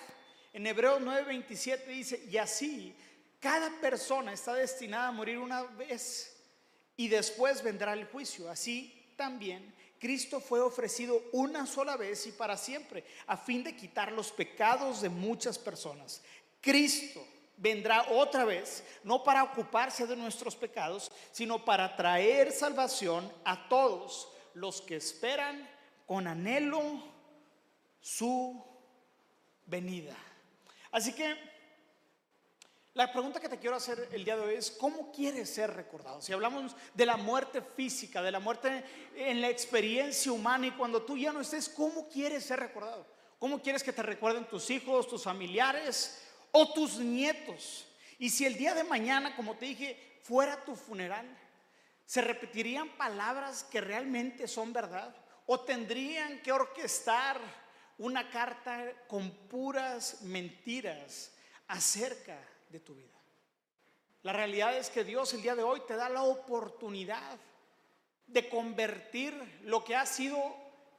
En 0.53 0.67
Hebreos 0.67 1.01
9:27 1.01 1.85
dice, 1.88 2.23
y 2.29 2.38
así 2.38 2.95
cada 3.39 3.69
persona 3.79 4.33
está 4.33 4.53
destinada 4.53 5.07
a 5.07 5.11
morir 5.11 5.38
una 5.38 5.63
vez 5.63 6.35
y 6.97 7.07
después 7.07 7.63
vendrá 7.63 7.93
el 7.93 8.05
juicio. 8.05 8.49
Así 8.49 9.13
también 9.15 9.73
Cristo 9.99 10.39
fue 10.39 10.61
ofrecido 10.61 11.21
una 11.33 11.65
sola 11.65 11.97
vez 11.97 12.25
y 12.25 12.31
para 12.31 12.57
siempre, 12.57 13.03
a 13.27 13.35
fin 13.38 13.63
de 13.63 13.75
quitar 13.75 14.11
los 14.11 14.31
pecados 14.31 15.01
de 15.01 15.09
muchas 15.09 15.57
personas. 15.59 16.21
Cristo 16.61 17.25
vendrá 17.57 18.07
otra 18.11 18.45
vez, 18.45 18.83
no 19.03 19.23
para 19.23 19.43
ocuparse 19.43 20.07
de 20.07 20.15
nuestros 20.15 20.55
pecados, 20.55 21.11
sino 21.31 21.65
para 21.65 21.95
traer 21.97 22.51
salvación 22.53 23.31
a 23.43 23.67
todos 23.67 24.29
los 24.53 24.81
que 24.81 24.95
esperan 24.95 25.69
con 26.07 26.27
anhelo 26.27 27.03
su 28.01 28.63
venida. 29.65 30.15
Así 30.91 31.13
que 31.13 31.35
la 32.93 33.11
pregunta 33.11 33.39
que 33.39 33.47
te 33.47 33.59
quiero 33.59 33.75
hacer 33.75 34.09
el 34.11 34.25
día 34.25 34.35
de 34.35 34.43
hoy 34.43 34.55
es, 34.55 34.71
¿cómo 34.71 35.11
quieres 35.11 35.49
ser 35.49 35.73
recordado? 35.73 36.21
Si 36.21 36.33
hablamos 36.33 36.75
de 36.93 37.05
la 37.05 37.17
muerte 37.17 37.61
física, 37.61 38.21
de 38.21 38.31
la 38.31 38.39
muerte 38.39 38.83
en 39.15 39.39
la 39.39 39.49
experiencia 39.49 40.31
humana 40.31 40.67
y 40.67 40.71
cuando 40.71 41.03
tú 41.03 41.15
ya 41.15 41.31
no 41.31 41.41
estés, 41.41 41.69
¿cómo 41.69 42.09
quieres 42.09 42.45
ser 42.45 42.59
recordado? 42.59 43.05
¿Cómo 43.37 43.61
quieres 43.61 43.83
que 43.83 43.93
te 43.93 44.03
recuerden 44.03 44.49
tus 44.49 44.69
hijos, 44.69 45.07
tus 45.07 45.23
familiares 45.23 46.27
o 46.51 46.73
tus 46.73 46.97
nietos? 46.97 47.87
Y 48.17 48.29
si 48.29 48.45
el 48.45 48.57
día 48.57 48.73
de 48.73 48.83
mañana, 48.83 49.35
como 49.35 49.55
te 49.55 49.67
dije, 49.67 50.19
fuera 50.23 50.65
tu 50.65 50.75
funeral, 50.75 51.25
¿se 52.05 52.21
repetirían 52.21 52.89
palabras 52.97 53.63
que 53.63 53.79
realmente 53.79 54.45
son 54.47 54.73
verdad? 54.73 55.15
¿O 55.45 55.61
tendrían 55.61 56.41
que 56.41 56.51
orquestar 56.51 57.39
una 57.99 58.29
carta 58.29 58.91
con 59.07 59.29
puras 59.29 60.21
mentiras 60.23 61.31
acerca 61.67 62.37
de 62.69 62.79
tu 62.79 62.95
vida. 62.95 63.07
La 64.23 64.33
realidad 64.33 64.75
es 64.75 64.89
que 64.89 65.03
Dios 65.03 65.33
el 65.33 65.41
día 65.41 65.55
de 65.55 65.63
hoy 65.63 65.81
te 65.87 65.95
da 65.95 66.09
la 66.09 66.23
oportunidad 66.23 67.37
de 68.27 68.49
convertir 68.49 69.33
lo 69.63 69.83
que 69.83 69.95
ha 69.95 70.05
sido 70.05 70.37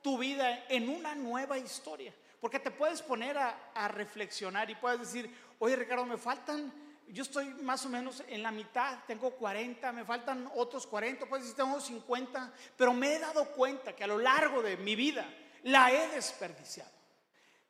tu 0.03 0.19
vida 0.19 0.67
en 0.69 0.89
una 0.89 1.15
nueva 1.15 1.59
historia. 1.59 2.15
Porque 2.41 2.59
te 2.59 2.71
puedes 2.71 3.03
poner 3.03 3.37
a, 3.37 3.89
reflexionar 3.89 4.71
y 4.71 4.75
puedes 4.75 5.01
decir, 5.01 5.31
oye 5.59 5.77
Ricardo, 5.77 6.07
me 6.07 6.17
faltan, 6.17 6.73
yo 7.09 7.23
estoy 7.23 7.47
más 7.63 7.85
o 7.85 7.89
menos 7.89 8.23
en 8.29 8.43
la 8.43 8.51
mitad, 8.51 8.99
tengo 9.07 9.31
40, 9.33 9.93
me 9.93 10.05
faltan 10.05 10.51
otros 10.55 10.87
40, 10.87 11.27
puedes 11.27 11.45
decir, 11.45 11.57
tengo 11.63 11.79
50, 11.79 12.53
pero 12.77 12.95
me 12.95 13.15
he 13.15 13.19
dado 13.19 13.45
cuenta 13.53 13.95
que 13.95 14.05
a 14.05 14.07
lo 14.07 14.19
largo 14.19 14.63
de 14.63 14.79
mi 14.79 14.97
vida 14.97 15.27
la 15.65 15.93
he 15.93 16.09
desperdiciado. 16.09 16.91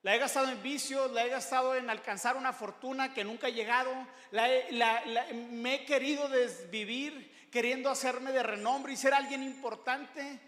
La 0.03 0.15
he 0.15 0.19
gastado 0.19 0.49
en 0.49 0.63
vicios, 0.63 1.11
la 1.11 1.27
he 1.27 1.29
gastado 1.29 1.75
en 1.75 1.91
alcanzar 1.91 2.37
una 2.37 2.55
fortuna 2.55 3.13
que 3.13 3.23
nunca 3.23 3.49
he 3.49 3.53
llegado, 3.53 3.93
me 4.33 5.75
he 5.75 5.85
querido 5.85 6.29
desvivir 6.29 7.49
queriendo 7.51 7.91
hacerme 7.91 8.33
de 8.33 8.43
renombre 8.43 8.93
y 8.93 8.97
ser 8.97 9.13
alguien 9.13 9.43
importante. 9.43 10.41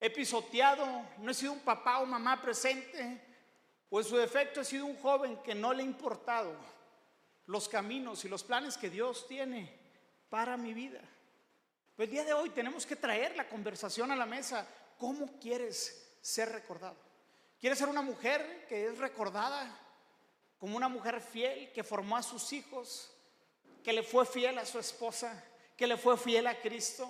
He 0.00 0.10
pisoteado, 0.10 0.86
no 1.18 1.30
he 1.30 1.34
sido 1.34 1.52
un 1.52 1.60
papá 1.60 1.98
o 1.98 2.06
mamá 2.06 2.40
presente, 2.40 3.20
o 3.90 4.00
en 4.00 4.06
su 4.06 4.16
defecto 4.16 4.60
he 4.60 4.64
sido 4.64 4.86
un 4.86 4.96
joven 4.96 5.38
que 5.42 5.54
no 5.54 5.74
le 5.74 5.82
ha 5.82 5.86
importado 5.86 6.54
los 7.46 7.68
caminos 7.68 8.24
y 8.24 8.28
los 8.28 8.42
planes 8.42 8.76
que 8.78 8.90
Dios 8.90 9.26
tiene 9.26 9.70
para 10.30 10.56
mi 10.56 10.72
vida. 10.72 11.00
Pues 11.94 12.08
el 12.08 12.12
día 12.12 12.24
de 12.24 12.32
hoy 12.32 12.50
tenemos 12.50 12.86
que 12.86 12.96
traer 12.96 13.36
la 13.36 13.48
conversación 13.48 14.10
a 14.10 14.16
la 14.16 14.26
mesa. 14.26 14.66
¿Cómo 14.98 15.38
quieres 15.38 16.05
ser 16.26 16.50
recordado? 16.50 16.96
Quiere 17.60 17.76
ser 17.76 17.88
una 17.88 18.02
mujer 18.02 18.66
que 18.68 18.86
es 18.86 18.98
recordada 18.98 19.78
como 20.58 20.76
una 20.76 20.88
mujer 20.88 21.20
fiel, 21.20 21.72
que 21.72 21.84
formó 21.84 22.16
a 22.16 22.22
sus 22.22 22.52
hijos, 22.52 23.12
que 23.84 23.92
le 23.92 24.02
fue 24.02 24.26
fiel 24.26 24.58
a 24.58 24.66
su 24.66 24.78
esposa, 24.80 25.44
que 25.76 25.86
le 25.86 25.96
fue 25.96 26.18
fiel 26.18 26.48
a 26.48 26.60
Cristo. 26.60 27.08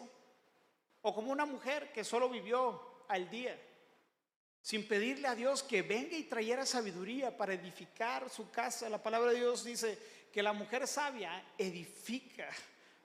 O 1.00 1.14
como 1.14 1.32
una 1.32 1.46
mujer 1.46 1.92
que 1.92 2.04
solo 2.04 2.28
vivió 2.28 3.04
al 3.08 3.30
día, 3.30 3.58
sin 4.60 4.86
pedirle 4.86 5.28
a 5.28 5.34
Dios 5.34 5.62
que 5.62 5.80
venga 5.80 6.16
y 6.16 6.24
trayera 6.24 6.66
sabiduría 6.66 7.34
para 7.34 7.54
edificar 7.54 8.28
su 8.28 8.50
casa. 8.50 8.88
La 8.90 9.02
palabra 9.02 9.30
de 9.30 9.38
Dios 9.38 9.64
dice 9.64 9.98
que 10.30 10.42
la 10.42 10.52
mujer 10.52 10.86
sabia 10.86 11.52
edifica 11.56 12.50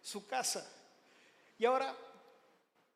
su 0.02 0.28
casa. 0.28 0.70
Y 1.58 1.66
ahora 1.66 1.96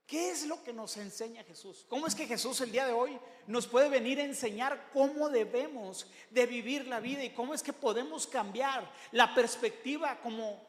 ¿Qué 0.08 0.30
es 0.30 0.46
lo 0.46 0.64
que 0.64 0.72
nos 0.72 0.98
enseña 0.98 1.44
Jesús? 1.44 1.86
¿Cómo 1.90 2.06
es 2.06 2.14
que 2.14 2.28
Jesús 2.28 2.62
el 2.62 2.72
día 2.72 2.86
de 2.86 2.94
hoy 2.94 3.20
nos 3.48 3.66
puede 3.66 3.90
venir 3.90 4.20
a 4.20 4.24
enseñar 4.24 4.92
cómo 4.94 5.30
debemos 5.30 6.08
de 6.30 6.46
vivir 6.46 6.88
la 6.88 7.00
vida 7.00 7.24
y 7.24 7.32
cómo 7.34 7.56
es 7.56 7.64
que 7.64 7.74
podemos 7.74 8.28
cambiar 8.28 8.92
la 9.12 9.34
perspectiva 9.34 10.20
como, 10.22 10.64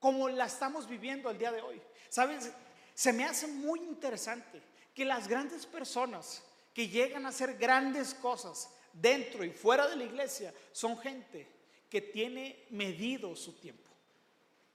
como 0.00 0.28
la 0.28 0.46
estamos 0.46 0.88
viviendo 0.88 1.30
el 1.30 1.38
día 1.38 1.52
de 1.52 1.62
hoy? 1.62 1.80
¿Sabes? 2.08 2.50
Se 2.94 3.12
me 3.12 3.24
hace 3.24 3.46
muy 3.46 3.78
interesante 3.80 4.60
que 4.92 5.04
las 5.04 5.28
grandes 5.28 5.64
personas 5.64 6.42
que 6.74 6.88
llegan 6.88 7.26
a 7.26 7.28
hacer 7.28 7.56
grandes 7.56 8.12
cosas 8.12 8.70
dentro 8.92 9.44
y 9.44 9.50
fuera 9.50 9.86
de 9.86 9.96
la 9.96 10.04
iglesia 10.04 10.52
son 10.72 10.98
gente 10.98 11.46
que 11.88 12.00
tiene 12.00 12.66
medido 12.70 13.36
su 13.36 13.52
tiempo 13.60 13.95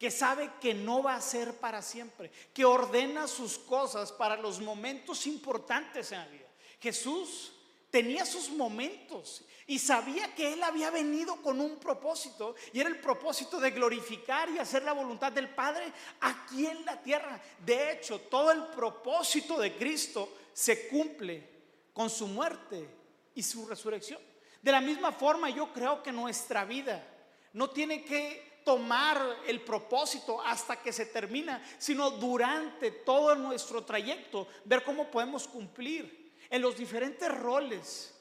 que 0.01 0.09
sabe 0.09 0.49
que 0.59 0.73
no 0.73 1.03
va 1.03 1.13
a 1.13 1.21
ser 1.21 1.59
para 1.59 1.79
siempre, 1.83 2.31
que 2.55 2.65
ordena 2.65 3.27
sus 3.27 3.59
cosas 3.59 4.11
para 4.11 4.35
los 4.35 4.59
momentos 4.59 5.27
importantes 5.27 6.11
en 6.11 6.17
la 6.17 6.27
vida. 6.27 6.47
Jesús 6.79 7.51
tenía 7.91 8.25
sus 8.25 8.49
momentos 8.49 9.43
y 9.67 9.77
sabía 9.77 10.33
que 10.33 10.53
Él 10.53 10.63
había 10.63 10.89
venido 10.89 11.35
con 11.43 11.61
un 11.61 11.77
propósito 11.77 12.55
y 12.73 12.79
era 12.79 12.89
el 12.89 12.99
propósito 12.99 13.59
de 13.59 13.69
glorificar 13.69 14.49
y 14.49 14.57
hacer 14.57 14.81
la 14.81 14.93
voluntad 14.93 15.31
del 15.31 15.49
Padre 15.49 15.93
aquí 16.21 16.65
en 16.65 16.83
la 16.83 16.99
tierra. 16.99 17.39
De 17.63 17.91
hecho, 17.91 18.21
todo 18.21 18.49
el 18.51 18.63
propósito 18.69 19.59
de 19.59 19.77
Cristo 19.77 20.35
se 20.51 20.87
cumple 20.87 21.47
con 21.93 22.09
su 22.09 22.25
muerte 22.25 22.89
y 23.35 23.43
su 23.43 23.67
resurrección. 23.67 24.19
De 24.63 24.71
la 24.71 24.81
misma 24.81 25.11
forma, 25.11 25.51
yo 25.51 25.71
creo 25.71 26.01
que 26.01 26.11
nuestra 26.11 26.65
vida 26.65 27.07
no 27.53 27.69
tiene 27.69 28.03
que 28.03 28.50
tomar 28.63 29.39
el 29.47 29.61
propósito 29.61 30.41
hasta 30.41 30.81
que 30.81 30.93
se 30.93 31.05
termina, 31.05 31.63
sino 31.77 32.11
durante 32.11 32.91
todo 32.91 33.35
nuestro 33.35 33.83
trayecto, 33.83 34.47
ver 34.65 34.83
cómo 34.83 35.09
podemos 35.09 35.47
cumplir 35.47 36.33
en 36.49 36.61
los 36.61 36.77
diferentes 36.77 37.33
roles, 37.33 38.13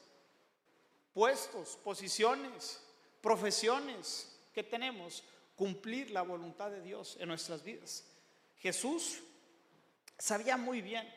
puestos, 1.13 1.77
posiciones, 1.83 2.81
profesiones 3.21 4.39
que 4.53 4.63
tenemos, 4.63 5.23
cumplir 5.55 6.11
la 6.11 6.21
voluntad 6.21 6.71
de 6.71 6.81
Dios 6.81 7.17
en 7.19 7.27
nuestras 7.27 7.63
vidas. 7.63 8.05
Jesús 8.57 9.19
sabía 10.17 10.55
muy 10.55 10.81
bien 10.81 11.07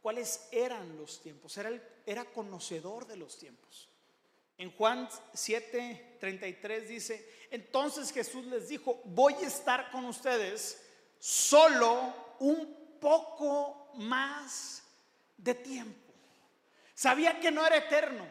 cuáles 0.00 0.48
eran 0.50 0.96
los 0.96 1.20
tiempos, 1.20 1.56
era, 1.58 1.70
era 2.06 2.24
conocedor 2.24 3.06
de 3.06 3.16
los 3.16 3.36
tiempos. 3.36 3.89
En 4.60 4.70
Juan 4.72 5.08
7, 5.32 6.16
33 6.20 6.86
dice, 6.86 7.26
entonces 7.50 8.12
Jesús 8.12 8.44
les 8.44 8.68
dijo, 8.68 9.00
voy 9.06 9.32
a 9.32 9.46
estar 9.46 9.90
con 9.90 10.04
ustedes 10.04 10.86
solo 11.18 12.12
un 12.40 12.98
poco 13.00 13.90
más 13.94 14.82
de 15.38 15.54
tiempo. 15.54 16.12
Sabía 16.92 17.40
que 17.40 17.50
no 17.50 17.64
era 17.64 17.78
eterno. 17.78 18.30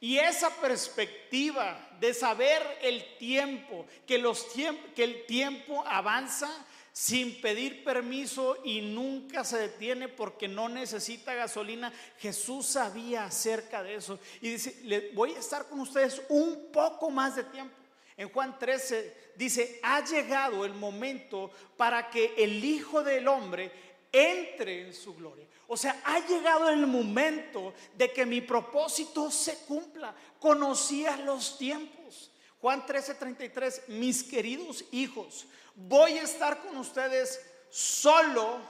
Y 0.00 0.16
esa 0.16 0.48
perspectiva 0.48 1.90
de 2.00 2.14
saber 2.14 2.62
el 2.80 3.18
tiempo, 3.18 3.84
que, 4.06 4.16
los 4.16 4.46
que 4.94 5.04
el 5.04 5.26
tiempo 5.26 5.84
avanza, 5.86 6.48
sin 6.96 7.42
pedir 7.42 7.84
permiso 7.84 8.56
y 8.64 8.80
nunca 8.80 9.44
se 9.44 9.58
detiene 9.58 10.08
porque 10.08 10.48
no 10.48 10.66
necesita 10.66 11.34
gasolina. 11.34 11.92
Jesús 12.16 12.64
sabía 12.64 13.26
acerca 13.26 13.82
de 13.82 13.96
eso 13.96 14.18
y 14.40 14.52
dice, 14.52 14.80
le 14.84 15.10
voy 15.10 15.32
a 15.32 15.38
estar 15.38 15.68
con 15.68 15.80
ustedes 15.80 16.22
un 16.30 16.72
poco 16.72 17.10
más 17.10 17.36
de 17.36 17.44
tiempo. 17.44 17.76
En 18.16 18.30
Juan 18.30 18.58
13 18.58 19.32
dice, 19.36 19.78
ha 19.82 20.02
llegado 20.06 20.64
el 20.64 20.72
momento 20.72 21.50
para 21.76 22.08
que 22.08 22.32
el 22.38 22.64
Hijo 22.64 23.02
del 23.02 23.28
Hombre 23.28 23.70
entre 24.10 24.86
en 24.86 24.94
su 24.94 25.14
gloria. 25.14 25.46
O 25.68 25.76
sea, 25.76 26.00
ha 26.02 26.26
llegado 26.26 26.70
el 26.70 26.86
momento 26.86 27.74
de 27.94 28.10
que 28.10 28.24
mi 28.24 28.40
propósito 28.40 29.30
se 29.30 29.58
cumpla. 29.66 30.14
Conocía 30.38 31.18
los 31.18 31.58
tiempos. 31.58 32.30
Juan 32.58 32.86
13, 32.86 33.16
33, 33.16 33.82
mis 33.88 34.24
queridos 34.24 34.82
hijos, 34.92 35.46
voy 35.76 36.12
a 36.12 36.22
estar 36.22 36.60
con 36.62 36.76
ustedes 36.78 37.40
solo 37.70 38.60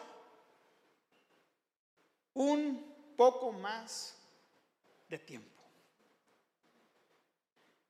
un 2.34 3.14
poco 3.16 3.52
más 3.52 4.14
de 5.08 5.18
tiempo. 5.18 5.62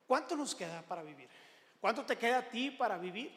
¿Cuánto 0.07 0.37
nos 0.37 0.55
queda 0.55 0.83
para 0.83 1.03
vivir? 1.03 1.29
¿Cuánto 1.81 2.05
te 2.05 2.17
queda 2.17 2.39
a 2.39 2.49
ti 2.49 2.71
para 2.71 2.97
vivir? 2.97 3.33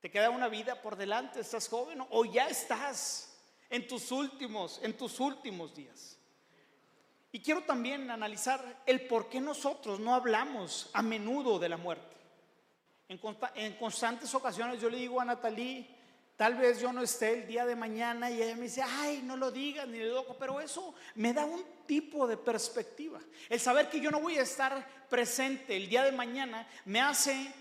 ¿Te 0.00 0.10
queda 0.10 0.30
una 0.30 0.48
vida 0.48 0.82
por 0.82 0.96
delante? 0.96 1.40
¿Estás 1.40 1.68
joven 1.68 2.04
o 2.10 2.24
ya 2.24 2.48
estás 2.48 3.38
en 3.70 3.86
tus 3.86 4.10
últimos, 4.10 4.80
en 4.82 4.96
tus 4.96 5.18
últimos 5.20 5.74
días? 5.74 6.18
Y 7.32 7.40
quiero 7.40 7.62
también 7.62 8.10
analizar 8.10 8.82
el 8.86 9.06
por 9.06 9.28
qué 9.28 9.40
nosotros 9.40 10.00
no 10.00 10.14
hablamos 10.14 10.90
a 10.92 11.00
menudo 11.00 11.58
de 11.58 11.68
la 11.68 11.76
muerte. 11.76 12.19
En, 13.10 13.72
constantes 13.74 14.32
ocasiones 14.36 14.80
yo 14.80 14.88
le 14.88 14.98
digo 14.98 15.20
a 15.20 15.24
Natalie, 15.24 15.84
tal 16.36 16.54
vez 16.54 16.78
yo 16.80 16.92
no 16.92 17.02
esté 17.02 17.32
el 17.32 17.46
día 17.48 17.66
de 17.66 17.74
mañana 17.74 18.30
y 18.30 18.40
ella 18.40 18.54
me 18.54 18.62
dice, 18.62 18.82
ay, 18.82 19.20
no 19.24 19.36
lo 19.36 19.50
digas 19.50 19.88
ni 19.88 19.98
loco, 19.98 20.36
pero 20.38 20.60
eso 20.60 20.94
me 21.16 21.32
da 21.32 21.44
un 21.44 21.60
tipo 21.88 22.28
de 22.28 22.36
perspectiva. 22.36 23.18
El 23.48 23.58
saber 23.58 23.90
que 23.90 24.00
yo 24.00 24.12
no 24.12 24.20
voy 24.20 24.38
a 24.38 24.42
estar 24.42 24.86
presente 25.08 25.76
el 25.76 25.88
día 25.88 26.04
de 26.04 26.12
mañana 26.12 26.68
me 26.84 27.00
hace 27.00 27.52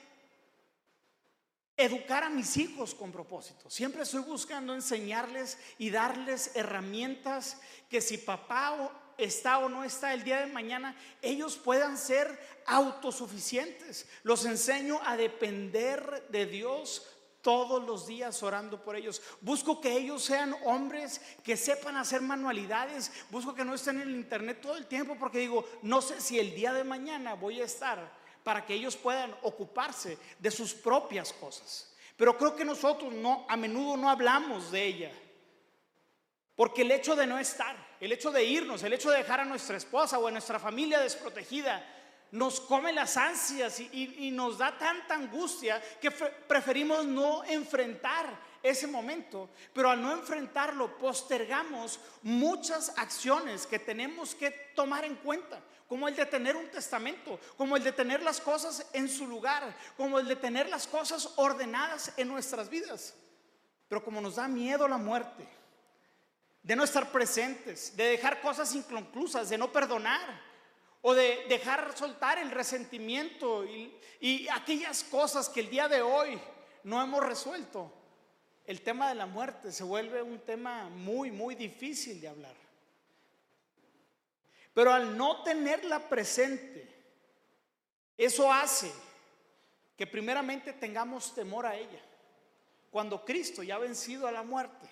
educar 1.76 2.24
a 2.24 2.30
mis 2.30 2.56
hijos 2.58 2.94
con 2.94 3.12
propósito. 3.12 3.72
Siempre 3.72 4.04
estoy 4.04 4.22
buscando 4.22 4.76
enseñarles 4.76 5.58
y 5.80 5.90
darles 5.90 6.56
herramientas 6.56 7.60
que 7.90 8.02
si 8.02 8.20
papá 8.20 8.92
está 9.20 9.60
o 9.60 9.70
no 9.70 9.84
está 9.84 10.14
el 10.14 10.24
día 10.24 10.40
de 10.40 10.52
mañana, 10.52 10.96
ellos 11.22 11.58
puedan 11.58 11.98
ser 11.98 12.40
autosuficientes. 12.66 14.08
Los 14.24 14.46
enseño 14.46 15.00
a 15.06 15.18
depender 15.18 16.28
de 16.30 16.46
Dios 16.46 17.06
todos 17.42 17.84
los 17.84 18.08
días 18.08 18.42
orando 18.44 18.84
por 18.84 18.96
ellos. 18.96 19.22
Busco 19.42 19.80
que 19.80 19.94
ellos 19.94 20.24
sean 20.24 20.56
hombres 20.66 21.22
que 21.44 21.58
sepan 21.58 21.98
hacer 21.98 22.22
manualidades. 22.22 23.12
Busco 23.30 23.54
que 23.54 23.66
no 23.66 23.74
estén 23.74 24.02
en 24.02 24.10
el 24.10 24.16
internet 24.16 24.60
todo 24.62 24.76
el 24.76 24.88
tiempo 24.88 25.16
porque 25.20 25.40
digo, 25.40 25.66
no 25.82 26.02
sé 26.02 26.20
si 26.22 26.40
el 26.40 26.54
día 26.54 26.74
de 26.74 26.84
mañana 26.84 27.36
voy 27.36 27.62
a 27.62 27.66
estar 27.66 28.12
para 28.44 28.66
que 28.66 28.74
ellos 28.74 28.96
puedan 28.96 29.36
ocuparse 29.44 30.18
de 30.40 30.52
sus 30.52 30.74
propias 30.74 31.34
cosas. 31.34 31.94
Pero 32.18 32.38
creo 32.38 32.56
que 32.56 32.66
nosotros 32.66 33.14
no 33.14 33.46
a 33.48 33.56
menudo 33.56 33.96
no 33.96 34.10
hablamos 34.10 34.72
de 34.72 34.86
ella. 34.86 35.12
Porque 36.56 36.82
el 36.82 36.92
hecho 36.92 37.16
de 37.16 37.26
no 37.26 37.40
estar, 37.40 37.76
el 38.00 38.12
hecho 38.12 38.32
de 38.32 38.44
irnos, 38.44 38.84
el 38.84 38.94
hecho 38.94 39.12
de 39.12 39.18
dejar 39.18 39.42
a 39.42 39.46
nuestra 39.46 39.78
esposa 39.78 40.20
o 40.20 40.28
a 40.28 40.32
nuestra 40.32 40.60
familia 40.60 41.00
desprotegida, 41.00 41.86
nos 42.32 42.62
come 42.62 42.94
las 42.94 43.18
ansias 43.18 43.80
y, 43.80 44.32
nos 44.32 44.58
da 44.58 44.78
tanta 44.78 45.16
angustia 45.16 45.82
que 46.00 46.12
preferimos 46.12 47.06
no 47.06 47.44
enfrentar 47.44 48.26
ese 48.62 48.88
momento. 48.88 49.50
Pero 49.74 49.90
al 49.90 50.02
no 50.02 50.12
enfrentarlo, 50.12 50.98
postergamos 50.98 52.00
muchas 52.22 52.94
acciones 52.98 53.66
que 53.66 53.80
tenemos 53.80 54.36
que 54.36 54.52
tomar 54.76 55.06
en 55.06 55.16
cuenta, 55.16 55.60
como 55.88 56.08
el 56.08 56.16
de 56.16 56.26
tener 56.26 56.56
un 56.56 56.70
testamento, 56.70 57.40
como 57.58 57.76
el 57.76 57.84
de 57.84 57.92
tener 57.92 58.22
las 58.22 58.40
cosas 58.40 58.86
en 58.94 59.10
su 59.10 59.28
lugar, 59.28 59.76
como 59.98 60.20
el 60.20 60.28
de 60.28 60.36
tener 60.36 60.70
las 60.70 60.86
cosas 60.86 61.34
ordenadas 61.38 62.14
en 62.16 62.28
nuestras 62.28 62.70
vidas. 62.70 63.16
Pero 63.88 64.04
como 64.04 64.22
nos 64.22 64.36
da 64.36 64.48
miedo 64.48 64.88
la 64.88 64.98
muerte, 64.98 65.48
de 66.64 66.76
no 66.76 66.84
estar 66.84 67.12
presentes, 67.12 67.96
de 67.96 68.04
dejar 68.06 68.42
cosas 68.42 68.74
inconclusas, 68.76 69.50
de 69.50 69.58
no 69.58 69.72
perdonar 69.72 70.42
o 71.02 71.14
de 71.14 71.46
dejar 71.48 71.98
soltar 71.98 72.38
el 72.38 72.52
resentimiento 72.52 73.66
y, 73.66 73.96
aquellas 74.52 75.04
cosas 75.04 75.48
que 75.48 75.62
el 75.62 75.70
día 75.70 75.88
de 75.88 76.02
hoy 76.02 76.40
no 76.84 77.02
hemos 77.02 77.26
resuelto. 77.26 77.94
El 78.66 78.82
tema 78.82 79.08
de 79.08 79.16
la 79.16 79.26
muerte 79.26 79.72
se 79.72 79.84
vuelve 79.84 80.22
un 80.22 80.40
tema 80.40 80.90
muy, 80.90 81.32
muy 81.32 81.56
difícil 81.56 82.20
de 82.20 82.28
hablar. 82.28 82.56
Pero 84.74 84.92
al 84.92 85.18
no 85.18 85.42
tenerla 85.42 86.10
presente, 86.10 86.88
eso 88.18 88.52
hace 88.52 88.92
que 89.96 90.06
primeramente 90.06 90.74
tengamos 90.74 91.34
temor 91.34 91.66
a 91.66 91.78
ella. 91.78 92.02
Cuando 92.92 93.24
Cristo 93.24 93.64
ya 93.64 93.76
ha 93.76 93.80
vencido 93.80 94.28
a 94.28 94.32
la 94.32 94.44
muerte, 94.44 94.88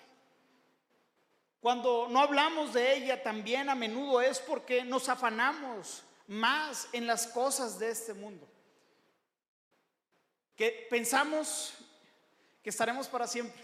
cuando 1.60 2.06
no 2.08 2.20
hablamos 2.20 2.72
de 2.72 2.96
ella 2.96 3.22
también 3.22 3.68
a 3.68 3.74
menudo 3.74 4.20
es 4.20 4.38
porque 4.38 4.84
nos 4.84 5.08
afanamos 5.08 6.04
más 6.28 6.88
en 6.92 7.06
las 7.06 7.26
cosas 7.26 7.78
de 7.78 7.90
este 7.90 8.14
mundo. 8.14 8.46
Que 10.54 10.86
pensamos 10.90 11.74
que 12.62 12.70
estaremos 12.70 13.08
para 13.08 13.26
siempre. 13.26 13.62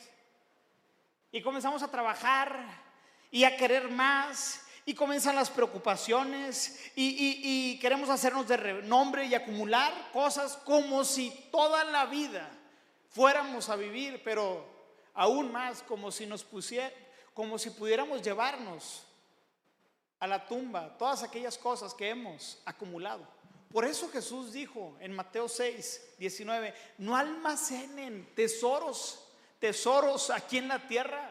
Y 1.30 1.42
comenzamos 1.42 1.82
a 1.82 1.90
trabajar 1.90 2.64
y 3.30 3.44
a 3.44 3.56
querer 3.56 3.88
más. 3.90 4.60
Y 4.86 4.94
comienzan 4.94 5.36
las 5.36 5.48
preocupaciones 5.48 6.92
y, 6.94 7.78
queremos 7.80 8.10
hacernos 8.10 8.46
de 8.48 8.56
renombre 8.58 9.24
y 9.24 9.34
acumular 9.34 10.10
cosas 10.12 10.58
como 10.58 11.04
si 11.04 11.30
toda 11.50 11.84
la 11.84 12.04
vida 12.04 12.50
fuéramos 13.08 13.70
a 13.70 13.76
vivir, 13.76 14.20
pero 14.22 14.66
aún 15.14 15.50
más 15.50 15.82
como 15.82 16.10
si 16.10 16.26
nos 16.26 16.44
pusiera, 16.44 16.92
como 17.34 17.58
si 17.58 17.70
pudiéramos 17.70 18.22
llevarnos 18.22 19.02
a 20.20 20.26
la 20.26 20.46
tumba 20.46 20.96
todas 20.96 21.22
aquellas 21.22 21.58
cosas 21.58 21.92
que 21.92 22.08
hemos 22.08 22.58
acumulado. 22.64 23.26
Por 23.70 23.84
eso 23.84 24.08
Jesús 24.08 24.52
dijo 24.52 24.96
en 25.00 25.12
Mateo 25.12 25.48
6, 25.48 26.14
19, 26.18 26.72
no 26.98 27.16
almacenen 27.16 28.32
tesoros, 28.36 29.20
tesoros 29.58 30.30
aquí 30.30 30.58
en 30.58 30.68
la 30.68 30.86
tierra, 30.86 31.30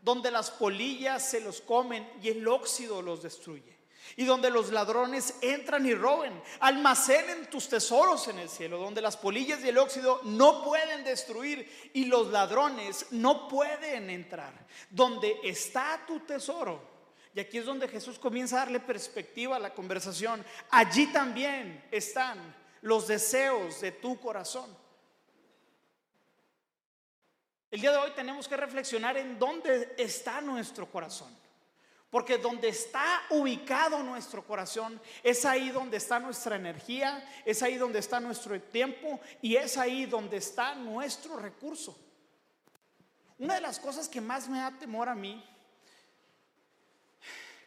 donde 0.00 0.30
las 0.30 0.50
polillas 0.50 1.28
se 1.28 1.40
los 1.40 1.60
comen 1.60 2.10
y 2.22 2.30
el 2.30 2.48
óxido 2.48 3.02
los 3.02 3.22
destruye 3.22 3.71
y 4.16 4.24
donde 4.24 4.50
los 4.50 4.70
ladrones 4.70 5.34
entran 5.40 5.86
y 5.86 5.94
roben. 5.94 6.32
Almacenen 6.60 7.48
tus 7.50 7.68
tesoros 7.68 8.28
en 8.28 8.38
el 8.38 8.48
cielo, 8.48 8.78
donde 8.78 9.02
las 9.02 9.16
polillas 9.16 9.64
y 9.64 9.68
el 9.68 9.78
óxido 9.78 10.20
no 10.24 10.62
pueden 10.64 11.04
destruir 11.04 11.90
y 11.94 12.06
los 12.06 12.28
ladrones 12.28 13.06
no 13.10 13.48
pueden 13.48 14.10
entrar. 14.10 14.52
Donde 14.90 15.40
está 15.42 16.00
tu 16.06 16.20
tesoro. 16.20 16.90
Y 17.34 17.40
aquí 17.40 17.58
es 17.58 17.64
donde 17.64 17.88
Jesús 17.88 18.18
comienza 18.18 18.56
a 18.56 18.64
darle 18.64 18.80
perspectiva 18.80 19.56
a 19.56 19.60
la 19.60 19.72
conversación. 19.72 20.44
Allí 20.70 21.06
también 21.06 21.84
están 21.90 22.54
los 22.82 23.08
deseos 23.08 23.80
de 23.80 23.92
tu 23.92 24.20
corazón. 24.20 24.76
El 27.70 27.80
día 27.80 27.90
de 27.92 27.96
hoy 27.96 28.10
tenemos 28.10 28.46
que 28.46 28.56
reflexionar 28.56 29.16
en 29.16 29.38
dónde 29.38 29.94
está 29.96 30.42
nuestro 30.42 30.90
corazón. 30.90 31.34
Porque 32.12 32.36
donde 32.36 32.68
está 32.68 33.22
ubicado 33.30 34.02
nuestro 34.02 34.44
corazón, 34.46 35.00
es 35.22 35.46
ahí 35.46 35.70
donde 35.70 35.96
está 35.96 36.20
nuestra 36.20 36.56
energía, 36.56 37.26
es 37.46 37.62
ahí 37.62 37.78
donde 37.78 38.00
está 38.00 38.20
nuestro 38.20 38.60
tiempo 38.60 39.18
y 39.40 39.56
es 39.56 39.78
ahí 39.78 40.04
donde 40.04 40.36
está 40.36 40.74
nuestro 40.74 41.38
recurso. 41.38 41.98
Una 43.38 43.54
de 43.54 43.62
las 43.62 43.80
cosas 43.80 44.10
que 44.10 44.20
más 44.20 44.46
me 44.46 44.58
da 44.58 44.78
temor 44.78 45.08
a 45.08 45.14
mí, 45.14 45.42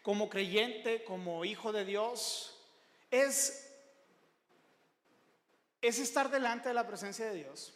como 0.03 0.29
creyente, 0.29 1.03
como 1.05 1.43
hijo 1.43 1.71
de 1.71 1.83
Dios, 1.83 2.55
es, 3.09 3.73
es 5.81 5.97
estar 5.97 6.29
delante 6.29 6.69
de 6.69 6.75
la 6.75 6.85
presencia 6.85 7.25
de 7.25 7.33
Dios. 7.33 7.73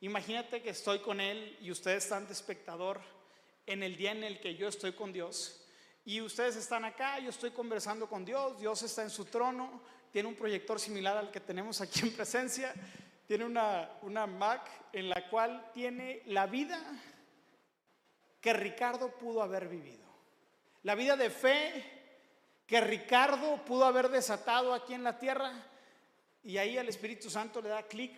Imagínate 0.00 0.62
que 0.62 0.70
estoy 0.70 1.00
con 1.00 1.20
Él 1.20 1.58
y 1.60 1.72
ustedes 1.72 2.04
están 2.04 2.28
de 2.28 2.34
espectador 2.34 3.00
en 3.66 3.82
el 3.82 3.96
día 3.96 4.12
en 4.12 4.22
el 4.22 4.38
que 4.38 4.54
yo 4.54 4.68
estoy 4.68 4.92
con 4.92 5.12
Dios 5.12 5.64
y 6.08 6.22
ustedes 6.22 6.56
están 6.56 6.86
acá, 6.86 7.18
yo 7.18 7.28
estoy 7.28 7.50
conversando 7.50 8.08
con 8.08 8.24
Dios, 8.24 8.58
Dios 8.58 8.82
está 8.82 9.02
en 9.02 9.10
su 9.10 9.26
trono, 9.26 9.82
tiene 10.10 10.26
un 10.26 10.34
proyector 10.34 10.80
similar 10.80 11.18
al 11.18 11.30
que 11.30 11.38
tenemos 11.38 11.82
aquí 11.82 12.00
en 12.00 12.14
presencia, 12.14 12.72
tiene 13.26 13.44
una, 13.44 13.90
una 14.00 14.26
Mac 14.26 14.70
en 14.94 15.10
la 15.10 15.28
cual 15.28 15.70
tiene 15.74 16.22
la 16.24 16.46
vida 16.46 16.80
que 18.40 18.54
Ricardo 18.54 19.10
pudo 19.18 19.42
haber 19.42 19.68
vivido. 19.68 20.08
La 20.82 20.94
vida 20.94 21.14
de 21.14 21.28
fe 21.28 21.84
que 22.66 22.80
Ricardo 22.80 23.62
pudo 23.66 23.84
haber 23.84 24.08
desatado 24.08 24.72
aquí 24.72 24.94
en 24.94 25.04
la 25.04 25.18
tierra 25.18 25.52
y 26.42 26.56
ahí 26.56 26.78
el 26.78 26.88
Espíritu 26.88 27.28
Santo 27.28 27.60
le 27.60 27.68
da 27.68 27.82
clic 27.82 28.16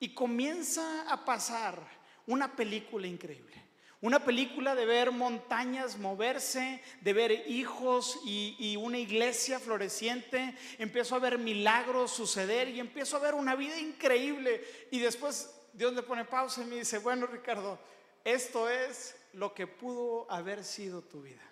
y 0.00 0.12
comienza 0.12 1.08
a 1.08 1.24
pasar 1.24 1.78
una 2.26 2.56
película 2.56 3.06
increíble. 3.06 3.71
Una 4.02 4.18
película 4.18 4.74
de 4.74 4.84
ver 4.84 5.12
montañas 5.12 5.96
moverse, 5.96 6.82
de 7.02 7.12
ver 7.12 7.48
hijos 7.48 8.18
y, 8.24 8.76
una 8.76 8.98
iglesia 8.98 9.60
floreciente. 9.60 10.56
Empiezo 10.78 11.14
a 11.14 11.20
ver 11.20 11.38
milagros 11.38 12.10
suceder 12.10 12.68
y 12.68 12.80
empiezo 12.80 13.16
a 13.16 13.20
ver 13.20 13.34
una 13.34 13.54
vida 13.54 13.78
increíble. 13.78 14.60
Y 14.90 14.98
después 14.98 15.54
Dios 15.72 15.92
le 15.92 16.02
pone 16.02 16.24
pausa 16.24 16.62
y 16.62 16.66
me 16.66 16.76
dice, 16.78 16.98
bueno 16.98 17.28
Ricardo, 17.28 17.78
esto 18.24 18.68
es 18.68 19.14
lo 19.34 19.54
que 19.54 19.68
pudo 19.68 20.28
haber 20.28 20.64
sido 20.64 21.02
tu 21.02 21.22
vida. 21.22 21.42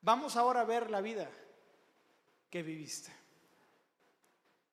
Vamos 0.00 0.36
ahora 0.36 0.62
a 0.62 0.64
ver 0.64 0.90
la 0.90 1.02
vida 1.02 1.30
que 2.48 2.62
viviste. 2.62 3.12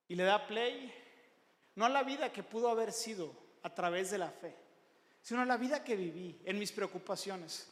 Y 0.08 0.16
le 0.16 0.24
da 0.24 0.48
play, 0.48 0.90
no 1.76 1.84
a 1.84 1.90
la 1.90 2.04
vida 2.04 2.32
que 2.32 2.44
pudo 2.44 2.70
haber 2.70 2.94
sido 2.94 3.36
a 3.62 3.76
través 3.76 4.10
de 4.10 4.20
la 4.20 4.32
fe 4.32 4.69
sino 5.22 5.46
la 5.46 5.58
vida 5.58 5.84
que 5.84 5.96
viví 5.96 6.40
en 6.46 6.60
mis 6.60 6.72
preocupaciones. 6.72 7.68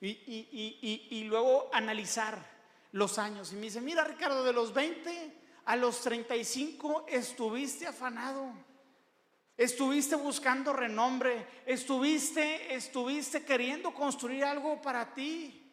Y, 0.00 1.24
luego 1.28 1.68
analizar 1.72 2.42
los 2.92 3.18
años. 3.18 3.52
Y 3.52 3.56
me 3.56 3.62
dice, 3.62 3.80
mira 3.80 4.04
Ricardo, 4.04 4.44
de 4.44 4.52
los 4.52 4.72
20 4.72 5.34
a 5.66 5.76
los 5.76 6.00
35 6.00 7.06
estuviste 7.08 7.86
afanado. 7.86 8.52
Estuviste 9.56 10.16
buscando 10.16 10.72
renombre, 10.72 11.46
estuviste, 11.66 12.74
estuviste 12.74 13.44
queriendo 13.44 13.92
construir 13.92 14.42
algo 14.44 14.80
para 14.80 15.12
ti 15.12 15.70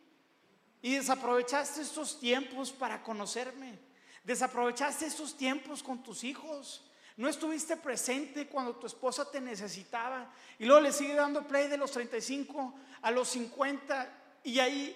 y 0.81 0.95
desaprovechaste 0.95 1.81
estos 1.81 2.19
tiempos 2.19 2.71
para 2.71 3.01
conocerme. 3.01 3.79
Desaprovechaste 4.25 5.05
estos 5.05 5.37
tiempos 5.37 5.81
con 5.81 6.03
tus 6.03 6.25
hijos. 6.25 6.83
No 7.17 7.27
estuviste 7.27 7.75
presente 7.77 8.47
cuando 8.47 8.75
tu 8.75 8.85
esposa 8.85 9.29
te 9.29 9.41
necesitaba. 9.41 10.31
Y 10.59 10.65
luego 10.65 10.81
le 10.81 10.93
sigue 10.93 11.15
dando 11.15 11.47
play 11.47 11.67
de 11.67 11.77
los 11.77 11.91
35 11.91 12.75
a 13.01 13.09
los 13.09 13.29
50. 13.29 14.39
Y 14.43 14.59
ahí, 14.59 14.95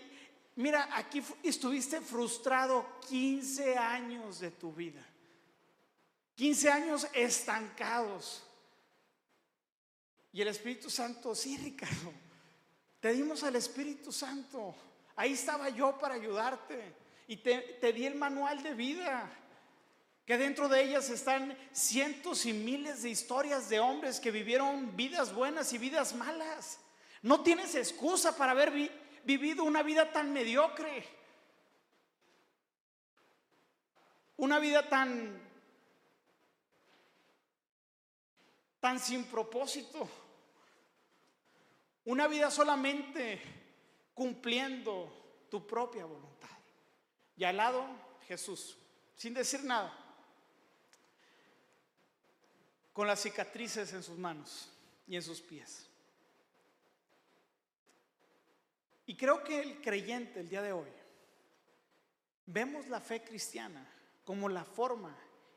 mira, 0.55 0.87
aquí 0.95 1.23
estuviste 1.41 1.99
frustrado 1.99 2.99
15 3.09 3.75
años 3.75 4.39
de 4.39 4.51
tu 4.51 4.71
vida. 4.71 5.03
15 6.35 6.71
años 6.71 7.07
estancados. 7.11 8.43
Y 10.31 10.41
el 10.41 10.47
Espíritu 10.47 10.91
Santo, 10.91 11.33
sí, 11.33 11.57
Ricardo, 11.57 12.13
te 12.99 13.13
dimos 13.13 13.43
al 13.43 13.55
Espíritu 13.55 14.11
Santo. 14.11 14.75
Ahí 15.15 15.33
estaba 15.33 15.69
yo 15.69 15.97
para 15.97 16.13
ayudarte. 16.13 16.93
Y 17.27 17.37
te, 17.37 17.79
te 17.81 17.91
di 17.91 18.05
el 18.05 18.15
manual 18.15 18.61
de 18.61 18.75
vida 18.75 19.27
que 20.25 20.37
dentro 20.37 20.69
de 20.69 20.83
ellas 20.83 21.09
están 21.09 21.57
cientos 21.71 22.45
y 22.45 22.53
miles 22.53 23.03
de 23.03 23.09
historias 23.09 23.69
de 23.69 23.79
hombres 23.79 24.19
que 24.19 24.31
vivieron 24.31 24.95
vidas 24.95 25.33
buenas 25.33 25.73
y 25.73 25.77
vidas 25.77 26.13
malas. 26.13 26.79
No 27.21 27.41
tienes 27.41 27.75
excusa 27.75 28.35
para 28.35 28.51
haber 28.51 28.71
vivido 29.23 29.63
una 29.63 29.83
vida 29.83 30.11
tan 30.11 30.31
mediocre, 30.31 31.05
una 34.37 34.59
vida 34.59 34.87
tan 34.87 35.51
tan 38.79 38.99
sin 38.99 39.25
propósito, 39.25 40.09
una 42.05 42.27
vida 42.27 42.49
solamente 42.49 43.39
cumpliendo 44.13 45.45
tu 45.49 45.65
propia 45.67 46.05
voluntad. 46.05 46.49
Y 47.37 47.43
al 47.43 47.57
lado 47.57 47.85
Jesús, 48.27 48.75
sin 49.15 49.35
decir 49.35 49.63
nada. 49.63 50.00
Con 52.93 53.07
las 53.07 53.21
cicatrices 53.21 53.93
en 53.93 54.03
sus 54.03 54.17
manos 54.17 54.69
y 55.07 55.15
en 55.15 55.21
sus 55.21 55.41
pies. 55.41 55.87
Y 59.05 59.15
creo 59.15 59.43
que 59.43 59.61
el 59.61 59.81
creyente 59.81 60.39
el 60.39 60.49
día 60.49 60.61
de 60.61 60.71
hoy 60.71 60.89
vemos 62.45 62.87
la 62.87 63.01
fe 63.01 63.23
cristiana 63.23 63.85
como 64.23 64.49
la 64.49 64.63
forma 64.63 65.15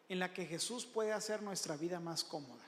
en 0.09 0.19
la 0.19 0.33
que 0.33 0.47
Jesús 0.47 0.87
puede 0.87 1.13
hacer 1.13 1.43
nuestra 1.43 1.77
vida 1.77 2.01
más 2.01 2.25
cómoda. 2.25 2.65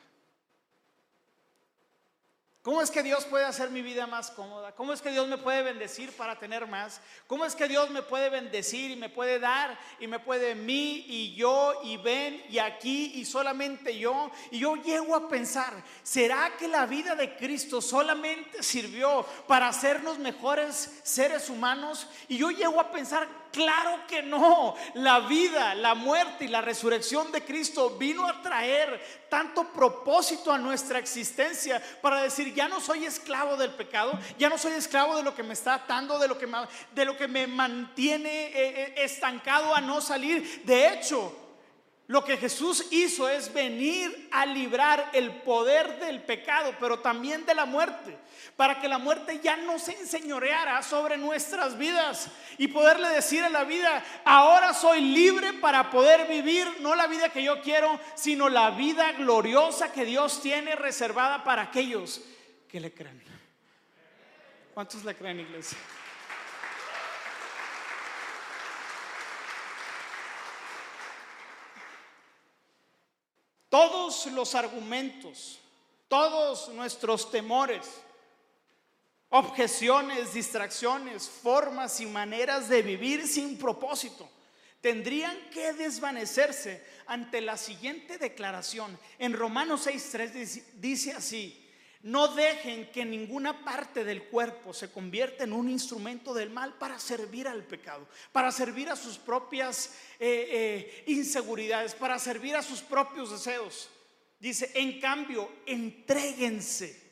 ¿Cómo 2.67 2.83
es 2.83 2.91
que 2.91 3.05
Dios 3.05 3.25
puede 3.27 3.45
hacer 3.45 3.71
mi 3.71 3.81
vida 3.81 4.09
más 4.09 4.33
cómoda? 4.33 4.73
¿Cómo 4.73 4.93
es 4.93 5.01
que 5.01 5.13
Dios 5.13 5.29
me 5.29 5.39
puede 5.39 5.63
bendecir 5.63 6.11
para 6.11 6.37
tener 6.37 6.67
más? 6.67 7.01
¿Cómo 7.29 7.45
es 7.45 7.55
que 7.55 7.69
Dios 7.69 7.91
me 7.91 8.03
puede 8.03 8.29
bendecir 8.29 8.91
y 8.91 8.97
me 8.97 9.09
puede 9.09 9.39
dar 9.39 9.79
y 10.01 10.09
me 10.09 10.19
puede 10.19 10.57
mí 10.57 11.05
y 11.07 11.37
yo 11.37 11.81
y 11.85 11.97
ven 11.97 12.43
y 12.51 12.59
aquí 12.59 13.13
y 13.15 13.25
solamente 13.25 13.97
yo? 13.97 14.33
Y 14.51 14.59
yo 14.59 14.75
llego 14.75 15.15
a 15.15 15.29
pensar, 15.29 15.73
¿será 16.03 16.57
que 16.59 16.67
la 16.67 16.87
vida 16.87 17.15
de 17.15 17.37
Cristo 17.37 17.81
solamente 17.81 18.65
sirvió 18.65 19.25
para 19.47 19.69
hacernos 19.69 20.19
mejores 20.19 20.99
seres 21.05 21.49
humanos? 21.49 22.09
Y 22.27 22.37
yo 22.37 22.51
llego 22.51 22.81
a 22.81 22.91
pensar, 22.91 23.29
Claro 23.57 24.01
que 24.07 24.23
no. 24.23 24.75
La 24.93 25.21
vida, 25.21 25.75
la 25.75 25.95
muerte 25.95 26.45
y 26.45 26.49
la 26.49 26.61
resurrección 26.61 27.33
de 27.33 27.43
Cristo 27.43 27.97
vino 27.99 28.27
a 28.27 28.43
traer 28.43 29.01
tanto 29.31 29.73
propósito 29.73 30.53
a 30.53 30.59
nuestra 30.59 30.99
existencia 30.99 31.83
para 32.03 32.23
decir, 32.23 32.53
ya 32.53 32.69
no 32.69 32.83
soy 32.83 33.07
esclavo 33.07 33.57
del 33.57 33.71
pecado, 33.71 34.13
ya 34.39 34.51
no 34.51 34.59
soy 34.59 34.73
esclavo 34.73 35.17
de 35.17 35.23
lo 35.23 35.35
que 35.35 35.43
me 35.43 35.55
está 35.55 35.73
atando, 35.73 36.19
de 36.19 36.29
lo 36.29 36.37
que 36.37 36.47
me, 36.47 36.59
de 36.95 37.05
lo 37.07 37.17
que 37.17 37.29
me 37.29 37.47
mantiene 37.47 38.49
eh, 38.49 38.53
eh, 38.55 38.95
estancado 38.99 39.75
a 39.75 39.81
no 39.81 40.03
salir. 40.03 40.63
De 40.67 40.93
hecho, 40.93 41.46
lo 42.09 42.25
que 42.25 42.37
Jesús 42.37 42.87
hizo 42.93 43.29
es 43.29 43.53
venir 43.53 44.29
a 44.31 44.47
librar 44.47 45.11
el 45.13 45.31
poder 45.43 45.99
del 45.99 46.23
pecado, 46.23 46.73
pero 46.79 47.01
también 47.01 47.45
de 47.45 47.55
la 47.55 47.65
muerte, 47.65 48.17
para 48.57 48.81
que 48.81 48.89
la 48.89 48.99
muerte 48.99 49.41
ya 49.43 49.57
no 49.57 49.79
se 49.79 49.99
enseñoreara 49.99 50.83
sobre 50.83 51.17
nuestras 51.17 51.77
vidas 51.77 52.29
y 52.59 52.69
poderle 52.69 53.09
decir 53.09 53.43
a 53.43 53.49
la 53.49 53.65
vida, 53.65 54.05
ahora 54.25 54.73
soy 54.73 55.01
libre 55.01 55.55
para 55.55 55.91
poder 55.91 56.29
vivir 56.29 56.67
no 56.81 56.95
la 56.95 57.09
vida 57.09 57.31
que 57.31 57.43
yo 57.43 57.61
quiero, 57.61 57.99
sino 58.15 58.49
la 58.49 58.71
vida 58.71 59.13
gloriosa 59.13 59.93
que 59.93 60.05
Dios 60.05 60.41
tiene 60.41 60.77
reservada 60.77 61.43
para 61.43 61.63
aquellos 61.63 62.21
que 62.69 62.79
le 62.79 62.95
creen. 62.95 63.21
¿Cuántos 64.75 65.05
le 65.05 65.15
creen, 65.17 65.41
iglesia? 65.41 65.79
Todos 73.69 74.27
los 74.27 74.55
argumentos, 74.55 75.59
todos 76.09 76.69
nuestros 76.71 77.31
temores, 77.31 77.87
objeciones, 79.31 80.33
distracciones, 80.35 81.29
formas 81.29 82.01
y 82.01 82.07
maneras 82.07 82.69
de 82.69 82.83
vivir 82.83 83.27
sin 83.27 83.59
propósito 83.59 84.29
tendrían 84.81 85.37
que 85.51 85.73
desvanecerse 85.73 86.81
ante 87.07 87.41
la 87.41 87.57
siguiente 87.57 88.19
declaración. 88.19 88.97
En 89.19 89.33
Romanos 89.33 89.89
6.3 89.89 90.63
dice 90.75 91.13
así, 91.13 91.66
no 92.07 92.29
dejen 92.29 92.93
que 92.93 93.05
ninguna 93.05 93.65
parte 93.65 94.05
del 94.05 94.29
cuerpo 94.29 94.73
se 94.73 94.93
convierta 94.93 95.43
en 95.43 95.53
un 95.53 95.69
instrumento 95.69 96.33
del 96.33 96.51
mal 96.51 96.75
para 96.75 97.01
servir 97.01 97.49
al 97.49 97.65
pecado, 97.65 98.07
para 98.31 98.53
servir 98.53 98.89
a 98.89 98.95
sus 98.95 99.19
propias 99.19 99.93
eh, 100.21 100.49
eh, 100.53 101.05
inseguridades, 101.09 101.97
para 101.97 102.17
servir 102.21 102.55
a 102.55 102.63
sus 102.63 102.81
propios 102.81 103.33
deseos. 103.33 103.91
Dice, 104.39 104.71
en 104.75 105.01
cambio, 105.01 105.51
entréguense. 105.67 107.03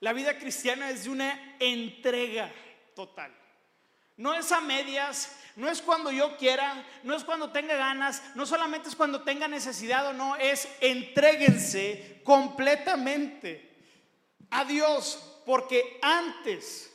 La 0.00 0.14
vida 0.14 0.38
cristiana 0.38 0.88
es 0.88 1.04
de 1.04 1.10
una 1.10 1.56
entrega 1.60 2.50
total. 2.94 3.41
No 4.16 4.34
es 4.34 4.52
a 4.52 4.60
medias, 4.60 5.36
no 5.56 5.68
es 5.68 5.82
cuando 5.82 6.10
yo 6.10 6.36
quiera, 6.36 6.84
no 7.02 7.14
es 7.14 7.24
cuando 7.24 7.50
tenga 7.50 7.74
ganas, 7.74 8.22
no 8.34 8.46
solamente 8.46 8.88
es 8.88 8.96
cuando 8.96 9.22
tenga 9.22 9.48
necesidad 9.48 10.06
o 10.08 10.12
no, 10.12 10.36
es 10.36 10.68
entréguense 10.80 12.20
completamente 12.24 13.70
a 14.50 14.64
Dios, 14.64 15.40
porque 15.44 15.98
antes, 16.02 16.92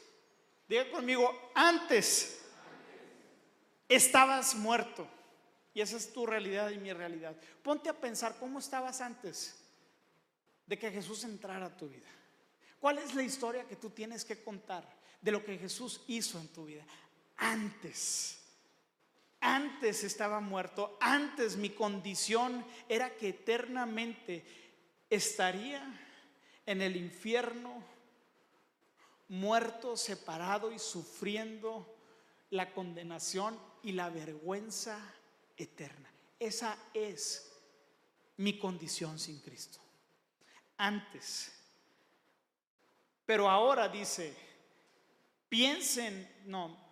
diga 0.68 0.90
conmigo, 0.92 1.52
antes 1.54 2.42
estabas 3.90 4.56
muerto. 4.56 5.08
Y 5.74 5.82
esa 5.82 5.98
es 5.98 6.12
tu 6.12 6.26
realidad 6.26 6.72
y 6.72 6.80
mi 6.80 6.92
realidad. 6.92 7.36
Ponte 7.62 7.90
a 7.90 7.94
pensar 7.94 8.36
cómo 8.40 8.58
estabas 8.58 9.00
antes 9.02 9.56
de 10.66 10.78
que 10.78 10.92
Jesús 10.92 11.24
entrara 11.24 11.68
a 11.68 11.78
tu 11.78 11.88
vida. 11.88 12.08
¿Cuál 12.80 12.98
es 12.98 13.14
la 13.14 13.24
historia 13.24 13.66
que 13.66 13.76
tú 13.76 13.92
tienes 13.92 14.26
que 14.26 14.44
contar 14.44 14.88
de 15.22 15.32
lo 15.32 15.44
que 15.44 15.58
Jesús 15.58 16.02
hizo 16.08 16.40
en 16.40 16.48
tu 16.48 16.66
vida? 16.66 16.84
Antes, 17.38 18.40
antes 19.40 20.04
estaba 20.04 20.40
muerto, 20.40 20.98
antes 21.00 21.56
mi 21.56 21.70
condición 21.70 22.66
era 22.90 23.16
que 23.16 23.30
eternamente 23.30 24.44
estaría 25.10 25.84
en 26.66 26.82
el 26.82 26.98
infierno, 26.98 27.84
muerto, 29.30 29.96
separado 29.96 30.72
y 30.72 30.80
sufriendo 30.80 31.96
la 32.50 32.74
condenación 32.74 33.60
y 33.84 33.92
la 33.92 34.10
vergüenza 34.10 35.00
eterna. 35.56 36.10
Esa 36.40 36.78
es 36.94 37.52
mi 38.38 38.58
condición 38.58 39.20
sin 39.20 39.40
Cristo. 39.40 39.80
Antes. 40.78 41.54
Pero 43.26 43.50
ahora 43.50 43.90
dice, 43.90 44.34
piensen, 45.50 46.44
no, 46.46 46.87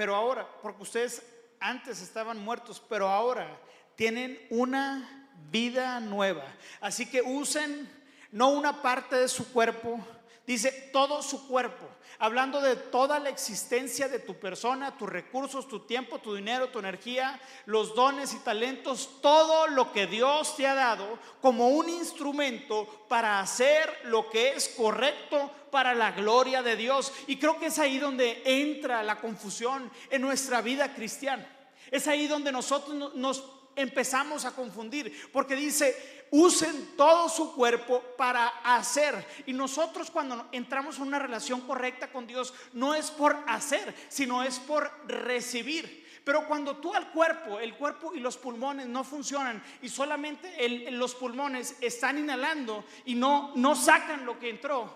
pero 0.00 0.16
ahora, 0.16 0.48
porque 0.62 0.82
ustedes 0.82 1.22
antes 1.60 2.00
estaban 2.00 2.38
muertos, 2.38 2.82
pero 2.88 3.06
ahora 3.06 3.60
tienen 3.96 4.40
una 4.48 5.28
vida 5.50 6.00
nueva. 6.00 6.46
Así 6.80 7.04
que 7.04 7.20
usen 7.20 7.86
no 8.32 8.48
una 8.48 8.80
parte 8.80 9.16
de 9.16 9.28
su 9.28 9.52
cuerpo, 9.52 10.00
dice 10.52 10.90
todo 10.92 11.22
su 11.22 11.46
cuerpo, 11.46 11.86
hablando 12.18 12.60
de 12.60 12.74
toda 12.74 13.20
la 13.20 13.28
existencia 13.28 14.08
de 14.08 14.18
tu 14.18 14.34
persona, 14.34 14.96
tus 14.98 15.08
recursos, 15.08 15.68
tu 15.68 15.80
tiempo, 15.80 16.18
tu 16.18 16.34
dinero, 16.34 16.70
tu 16.70 16.80
energía, 16.80 17.40
los 17.66 17.94
dones 17.94 18.34
y 18.34 18.38
talentos, 18.40 19.20
todo 19.22 19.68
lo 19.68 19.92
que 19.92 20.08
Dios 20.08 20.56
te 20.56 20.66
ha 20.66 20.74
dado 20.74 21.18
como 21.40 21.68
un 21.68 21.88
instrumento 21.88 23.06
para 23.08 23.38
hacer 23.38 23.96
lo 24.04 24.28
que 24.28 24.50
es 24.50 24.68
correcto 24.70 25.50
para 25.70 25.94
la 25.94 26.10
gloria 26.10 26.62
de 26.62 26.74
Dios. 26.74 27.12
Y 27.28 27.36
creo 27.36 27.58
que 27.60 27.66
es 27.66 27.78
ahí 27.78 27.98
donde 27.98 28.42
entra 28.44 29.04
la 29.04 29.20
confusión 29.20 29.88
en 30.10 30.20
nuestra 30.20 30.62
vida 30.62 30.92
cristiana. 30.94 31.46
Es 31.92 32.08
ahí 32.08 32.26
donde 32.26 32.50
nosotros 32.50 33.14
nos 33.14 33.59
empezamos 33.80 34.44
a 34.44 34.52
confundir, 34.52 35.30
porque 35.32 35.56
dice, 35.56 36.26
usen 36.30 36.96
todo 36.96 37.28
su 37.28 37.54
cuerpo 37.54 38.02
para 38.16 38.48
hacer. 38.64 39.26
Y 39.46 39.52
nosotros 39.52 40.10
cuando 40.10 40.48
entramos 40.52 40.96
en 40.96 41.04
una 41.04 41.18
relación 41.18 41.60
correcta 41.62 42.08
con 42.08 42.26
Dios, 42.26 42.54
no 42.72 42.94
es 42.94 43.10
por 43.10 43.36
hacer, 43.46 43.94
sino 44.08 44.42
es 44.42 44.58
por 44.58 44.90
recibir. 45.06 46.00
Pero 46.24 46.46
cuando 46.46 46.76
tú 46.76 46.94
al 46.94 47.10
cuerpo, 47.10 47.58
el 47.58 47.74
cuerpo 47.74 48.12
y 48.14 48.20
los 48.20 48.36
pulmones 48.36 48.86
no 48.86 49.04
funcionan 49.04 49.62
y 49.82 49.88
solamente 49.88 50.54
los 50.90 51.14
pulmones 51.14 51.76
están 51.80 52.18
inhalando 52.18 52.84
y 53.06 53.14
no, 53.14 53.52
no 53.56 53.74
sacan 53.74 54.26
lo 54.26 54.38
que 54.38 54.50
entró, 54.50 54.94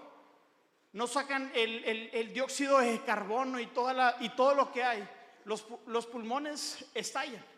no 0.93 1.07
sacan 1.07 1.51
el, 1.55 2.33
dióxido 2.33 2.79
de 2.79 3.01
carbono 3.03 3.59
y, 3.59 3.67
toda 3.67 4.17
y 4.21 4.29
todo 4.31 4.55
lo 4.55 4.71
que 4.71 4.85
hay, 4.85 5.09
los 5.45 6.07
pulmones 6.07 6.85
estallan. 6.95 7.54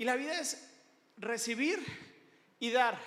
Y 0.00 0.04
la 0.06 0.16
vida 0.16 0.40
es 0.40 0.66
recibir 1.18 1.78
y 2.58 2.70
dar. 2.70 2.98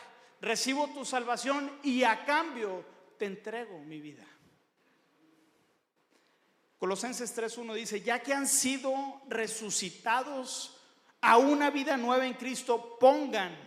Recibo 0.42 0.90
tu 0.90 1.04
salvación 1.04 1.80
y 1.82 2.04
a 2.04 2.24
cambio 2.24 2.86
te 3.18 3.26
entrego 3.26 3.80
mi 3.80 4.00
vida. 4.00 4.24
Colosenses 6.78 7.36
3.1 7.36 7.74
dice, 7.74 8.02
ya 8.02 8.22
que 8.22 8.32
han 8.32 8.48
sido 8.48 8.94
resucitados 9.28 10.80
a 11.22 11.40
una 11.40 11.72
vida 11.72 11.98
nueva 11.98 12.28
en 12.28 12.36
Cristo, 12.36 13.00
pongan 13.00 13.58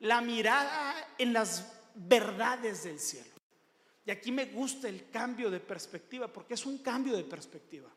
la 0.00 0.20
mirada 0.20 0.96
en 1.18 1.32
las 1.32 1.72
verdades 1.94 2.82
del 2.82 2.98
cielo. 2.98 3.36
Y 4.04 4.10
aquí 4.10 4.32
me 4.32 4.46
gusta 4.46 4.88
el 4.88 5.10
cambio 5.10 5.48
de 5.48 5.60
perspectiva, 5.60 6.26
porque 6.26 6.54
es 6.54 6.66
un 6.66 6.78
cambio 6.78 7.16
de 7.16 7.22
perspectiva. 7.22 7.88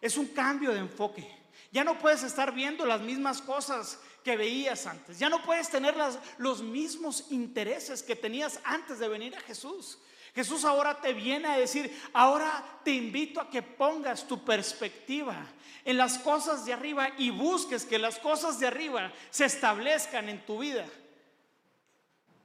Es 0.00 0.16
un 0.16 0.28
cambio 0.28 0.72
de 0.72 0.78
enfoque. 0.78 1.40
Ya 1.72 1.84
no 1.84 1.98
puedes 1.98 2.22
estar 2.22 2.52
viendo 2.52 2.84
las 2.84 3.00
mismas 3.00 3.40
cosas 3.40 3.98
que 4.24 4.36
veías 4.36 4.86
antes. 4.86 5.18
Ya 5.18 5.28
no 5.28 5.42
puedes 5.42 5.68
tener 5.68 5.94
los 6.38 6.62
mismos 6.62 7.26
intereses 7.30 8.02
que 8.02 8.16
tenías 8.16 8.60
antes 8.64 8.98
de 8.98 9.08
venir 9.08 9.36
a 9.36 9.40
Jesús. 9.40 9.98
Jesús 10.34 10.64
ahora 10.64 11.00
te 11.00 11.12
viene 11.12 11.48
a 11.48 11.58
decir, 11.58 12.00
ahora 12.12 12.64
te 12.84 12.92
invito 12.92 13.40
a 13.40 13.50
que 13.50 13.62
pongas 13.62 14.26
tu 14.26 14.44
perspectiva 14.44 15.36
en 15.84 15.96
las 15.96 16.18
cosas 16.18 16.64
de 16.64 16.72
arriba 16.72 17.10
y 17.18 17.30
busques 17.30 17.84
que 17.84 17.98
las 17.98 18.18
cosas 18.18 18.60
de 18.60 18.66
arriba 18.66 19.12
se 19.30 19.46
establezcan 19.46 20.28
en 20.28 20.44
tu 20.44 20.58
vida 20.58 20.86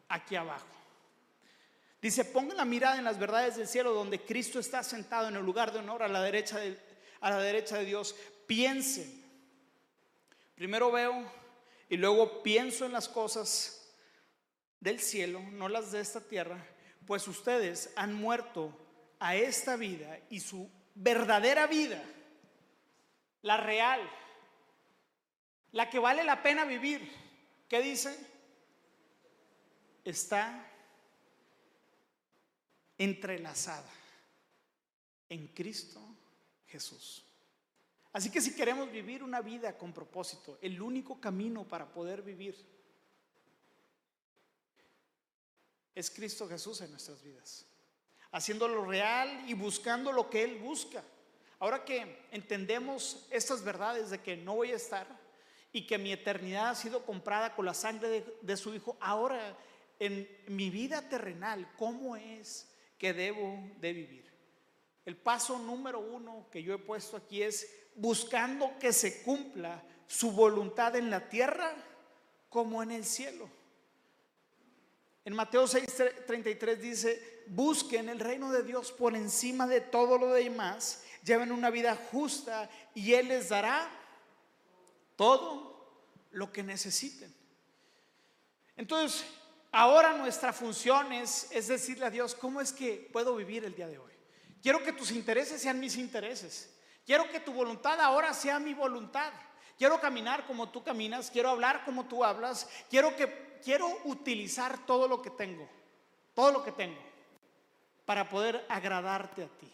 aquí 0.10 0.36
abajo. 0.36 0.66
Dice, 2.02 2.26
ponga 2.26 2.54
la 2.54 2.66
mirada 2.66 2.98
en 2.98 3.04
las 3.04 3.18
verdades 3.18 3.56
del 3.56 3.68
cielo 3.68 3.94
donde 3.94 4.22
Cristo 4.22 4.60
está 4.60 4.84
sentado 4.84 5.28
en 5.28 5.36
el 5.36 5.44
lugar 5.44 5.72
de 5.72 5.80
honor 5.80 6.04
a 6.04 6.08
la 6.08 6.22
derecha 6.22 6.60
de, 6.60 6.80
a 7.26 7.32
la 7.32 7.40
derecha 7.40 7.80
de 7.80 7.86
Dios 7.86 8.16
piensen. 8.46 9.12
Primero 10.54 10.92
veo 10.92 11.28
y 11.90 11.98
luego 11.98 12.44
pienso 12.44 12.86
en 12.86 12.92
las 12.92 13.10
cosas 13.10 13.92
del 14.80 15.00
cielo, 15.00 15.40
no 15.54 15.68
las 15.68 15.92
de 15.92 16.02
esta 16.02 16.22
tierra, 16.22 16.64
pues 17.08 17.28
ustedes 17.28 17.92
han 17.96 18.14
muerto 18.14 18.78
a 19.20 19.36
esta 19.36 19.76
vida 19.76 20.20
y 20.30 20.40
su 20.40 20.70
verdadera 20.94 21.66
vida, 21.66 22.00
la 23.42 23.58
real, 23.58 24.08
la 25.72 25.90
que 25.90 25.98
vale 25.98 26.24
la 26.24 26.44
pena 26.44 26.64
vivir, 26.64 27.12
¿qué 27.68 27.82
dice? 27.82 28.16
Está 30.04 30.64
entrelazada 33.00 33.92
en 35.28 35.48
Cristo 35.48 36.05
Jesús. 36.76 37.24
Así 38.12 38.30
que 38.30 38.42
si 38.42 38.54
queremos 38.54 38.92
vivir 38.92 39.24
una 39.24 39.42
vida 39.42 39.78
con 39.78 39.94
propósito, 39.94 40.58
el 40.62 40.82
único 40.82 41.22
camino 41.22 41.66
para 41.66 41.88
poder 41.88 42.22
vivir 42.22 42.56
es 45.94 46.12
Cristo 46.12 46.48
Jesús 46.50 46.82
en 46.82 46.92
nuestras 46.92 47.24
vidas, 47.24 47.66
haciéndolo 48.32 48.84
real 48.84 49.44
y 49.48 49.54
buscando 49.54 50.12
lo 50.12 50.30
que 50.30 50.44
Él 50.44 50.60
busca. 50.60 51.02
Ahora 51.60 51.86
que 51.86 52.28
entendemos 52.32 53.26
estas 53.32 53.64
verdades 53.64 54.10
de 54.10 54.22
que 54.22 54.36
no 54.36 54.56
voy 54.56 54.72
a 54.72 54.76
estar 54.76 55.08
y 55.72 55.88
que 55.88 55.98
mi 55.98 56.12
eternidad 56.12 56.70
ha 56.72 56.76
sido 56.76 57.06
comprada 57.06 57.56
con 57.56 57.66
la 57.66 57.74
sangre 57.74 58.10
de, 58.10 58.38
de 58.42 58.58
su 58.58 58.74
Hijo, 58.74 58.98
ahora 59.00 59.58
en 60.00 60.28
mi 60.48 60.70
vida 60.70 61.08
terrenal, 61.08 61.72
¿cómo 61.78 62.18
es 62.18 62.68
que 62.98 63.14
debo 63.14 63.62
de 63.80 63.94
vivir? 63.94 64.25
El 65.06 65.16
paso 65.16 65.60
número 65.60 66.00
uno 66.00 66.48
que 66.52 66.64
yo 66.64 66.74
he 66.74 66.80
puesto 66.80 67.16
aquí 67.16 67.44
es 67.44 67.70
buscando 67.96 68.78
que 68.80 68.92
se 68.92 69.22
cumpla 69.22 69.84
su 70.08 70.32
voluntad 70.32 70.96
en 70.96 71.10
la 71.10 71.30
tierra 71.30 71.74
como 72.50 72.82
en 72.82 72.92
el 72.92 73.06
cielo. 73.06 73.48
En 75.24 75.34
Mateo 75.34 75.66
6:33 75.66 76.76
dice, 76.78 77.44
busquen 77.48 78.10
el 78.10 78.20
reino 78.20 78.52
de 78.52 78.64
Dios 78.64 78.92
por 78.92 79.16
encima 79.16 79.68
de 79.68 79.82
todo 79.82 80.18
lo 80.18 80.34
demás, 80.34 81.04
lleven 81.24 81.52
una 81.52 81.70
vida 81.70 81.96
justa 82.12 82.70
y 82.94 83.14
Él 83.14 83.30
les 83.30 83.50
dará 83.50 83.90
todo 85.16 85.76
lo 86.32 86.52
que 86.52 86.64
necesiten. 86.64 87.34
Entonces, 88.76 89.26
ahora 89.72 90.14
nuestra 90.14 90.52
función 90.52 91.12
es, 91.14 91.48
es 91.52 91.68
decirle 91.68 92.06
a 92.06 92.12
Dios, 92.12 92.36
¿cómo 92.36 92.62
es 92.62 92.72
que 92.72 93.10
puedo 93.12 93.36
vivir 93.36 93.64
el 93.66 93.76
día 93.76 93.88
de 93.88 93.98
hoy? 93.98 94.15
Quiero 94.66 94.82
que 94.82 94.94
tus 94.94 95.12
intereses 95.12 95.62
sean 95.62 95.80
mis 95.80 95.96
intereses. 95.96 96.76
Quiero 97.06 97.30
que 97.30 97.40
tu 97.40 97.54
voluntad 97.54 98.02
ahora 98.02 98.34
sea 98.34 98.58
mi 98.58 98.74
voluntad. 98.74 99.32
Quiero 99.78 100.02
caminar 100.02 100.48
como 100.48 100.70
tú 100.70 100.84
caminas, 100.84 101.30
quiero 101.30 101.50
hablar 101.50 101.86
como 101.86 102.06
tú 102.06 102.24
hablas, 102.24 102.68
quiero 102.90 103.16
que 103.16 103.60
quiero 103.64 103.88
utilizar 104.06 104.84
todo 104.88 105.08
lo 105.08 105.22
que 105.22 105.30
tengo, 105.30 105.70
todo 106.34 106.52
lo 106.52 106.64
que 106.64 106.72
tengo 106.72 106.98
para 108.08 108.28
poder 108.28 108.66
agradarte 108.68 109.44
a 109.44 109.48
ti, 109.50 109.72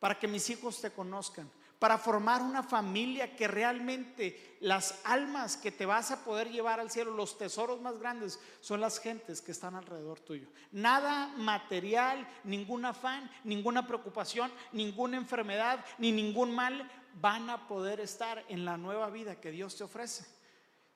para 0.00 0.18
que 0.18 0.26
mis 0.26 0.50
hijos 0.50 0.80
te 0.80 0.90
conozcan, 0.90 1.48
para 1.78 1.96
formar 1.96 2.42
una 2.42 2.62
familia 2.62 3.36
que 3.36 3.46
realmente 3.46 4.56
las 4.60 5.00
almas 5.04 5.56
que 5.56 5.70
te 5.70 5.86
vas 5.86 6.10
a 6.10 6.24
poder 6.24 6.50
llevar 6.50 6.80
al 6.80 6.90
cielo, 6.90 7.12
los 7.12 7.38
tesoros 7.38 7.80
más 7.80 7.98
grandes, 7.98 8.40
son 8.60 8.80
las 8.80 8.98
gentes 8.98 9.40
que 9.40 9.52
están 9.52 9.76
alrededor 9.76 10.18
tuyo. 10.18 10.48
Nada 10.72 11.28
material, 11.36 12.26
ningún 12.42 12.84
afán, 12.84 13.30
ninguna 13.44 13.86
preocupación, 13.86 14.52
ninguna 14.72 15.16
enfermedad, 15.16 15.84
ni 15.98 16.10
ningún 16.10 16.52
mal 16.52 16.90
van 17.14 17.48
a 17.48 17.68
poder 17.68 18.00
estar 18.00 18.44
en 18.48 18.64
la 18.64 18.76
nueva 18.76 19.10
vida 19.10 19.40
que 19.40 19.52
Dios 19.52 19.76
te 19.76 19.84
ofrece. 19.84 20.24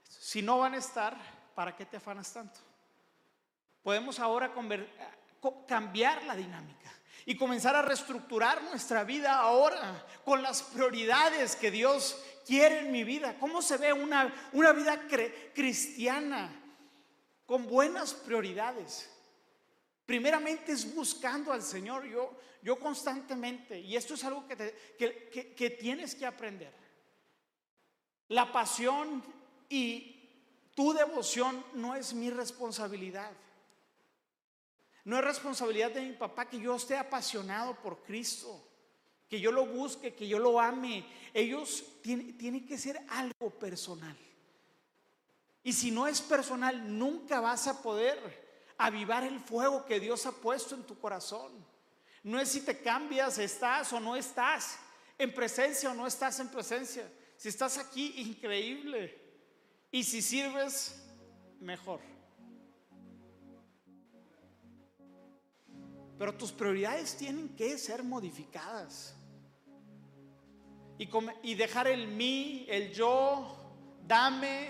Si 0.02 0.42
no 0.42 0.58
van 0.58 0.74
a 0.74 0.78
estar, 0.78 1.16
¿para 1.54 1.76
qué 1.76 1.86
te 1.86 1.98
afanas 1.98 2.32
tanto? 2.32 2.58
Podemos 3.82 4.18
ahora 4.18 4.52
cambiar 5.66 6.24
la 6.24 6.34
dinámica 6.34 6.92
y 7.24 7.36
comenzar 7.36 7.76
a 7.76 7.82
reestructurar 7.82 8.62
nuestra 8.64 9.04
vida 9.04 9.38
ahora 9.38 10.04
con 10.24 10.42
las 10.42 10.62
prioridades 10.62 11.56
que 11.56 11.70
Dios 11.70 12.20
quiere 12.46 12.80
en 12.80 12.92
mi 12.92 13.04
vida. 13.04 13.36
¿Cómo 13.38 13.62
se 13.62 13.76
ve 13.76 13.92
una, 13.92 14.32
una 14.52 14.72
vida 14.72 15.06
cristiana 15.54 16.50
con 17.46 17.66
buenas 17.66 18.14
prioridades? 18.14 19.08
Primeramente 20.06 20.72
es 20.72 20.94
buscando 20.94 21.52
al 21.52 21.62
Señor. 21.62 22.04
Yo, 22.04 22.36
yo 22.62 22.78
constantemente, 22.78 23.78
y 23.78 23.96
esto 23.96 24.14
es 24.14 24.24
algo 24.24 24.46
que, 24.46 25.54
que 25.56 25.70
tienes 25.70 26.14
que 26.14 26.26
aprender. 26.26 26.72
La 28.28 28.50
pasión 28.50 29.22
y 29.68 30.12
tu 30.74 30.92
devoción 30.92 31.64
no 31.74 31.94
es 31.94 32.14
mi 32.14 32.30
responsabilidad. 32.30 33.30
No 35.04 35.18
es 35.18 35.24
responsabilidad 35.24 35.90
de 35.90 36.02
mi 36.02 36.12
papá 36.12 36.48
que 36.48 36.60
yo 36.60 36.76
esté 36.76 36.96
apasionado 36.96 37.74
por 37.74 38.02
Cristo, 38.02 38.62
que 39.28 39.40
yo 39.40 39.50
lo 39.50 39.66
busque, 39.66 40.14
que 40.14 40.28
yo 40.28 40.38
lo 40.38 40.60
ame. 40.60 41.04
Ellos 41.34 41.84
tienen, 42.02 42.66
que 42.66 42.78
ser 42.78 43.00
algo 43.08 43.50
personal. 43.50 44.16
Y 45.64 45.72
si 45.72 45.90
no 45.90 46.06
es 46.06 46.20
personal, 46.20 46.98
nunca 46.98 47.40
vas 47.40 47.66
a 47.66 47.82
poder 47.82 48.74
avivar 48.78 49.24
el 49.24 49.40
fuego 49.40 49.84
que 49.86 49.98
Dios 49.98 50.26
ha 50.26 50.32
puesto 50.32 50.74
en 50.74 50.84
tu 50.84 50.98
corazón. 50.98 51.52
No 52.22 52.38
es 52.38 52.50
si 52.50 52.60
te 52.60 52.80
cambias, 52.80 53.38
estás 53.38 53.92
o 53.92 53.98
no 53.98 54.14
estás 54.14 54.78
en 55.18 55.34
presencia 55.34 55.90
o 55.90 55.94
no 55.94 56.06
estás 56.06 56.38
en 56.38 56.48
presencia. 56.48 57.10
Si 57.36 57.48
estás 57.48 57.78
aquí, 57.78 58.14
increíble. 58.18 59.20
Y 59.90 60.04
si 60.04 60.22
sirves, 60.22 61.02
mejor. 61.58 62.00
Pero 66.22 66.34
tus 66.34 66.52
prioridades 66.52 67.16
tienen 67.16 67.48
que 67.56 67.76
ser 67.76 68.04
modificadas. 68.04 69.12
Y, 70.96 71.54
dejar 71.56 71.88
el 71.88 72.06
mí, 72.06 72.64
el 72.68 72.92
yo, 72.92 73.56
dame, 74.06 74.68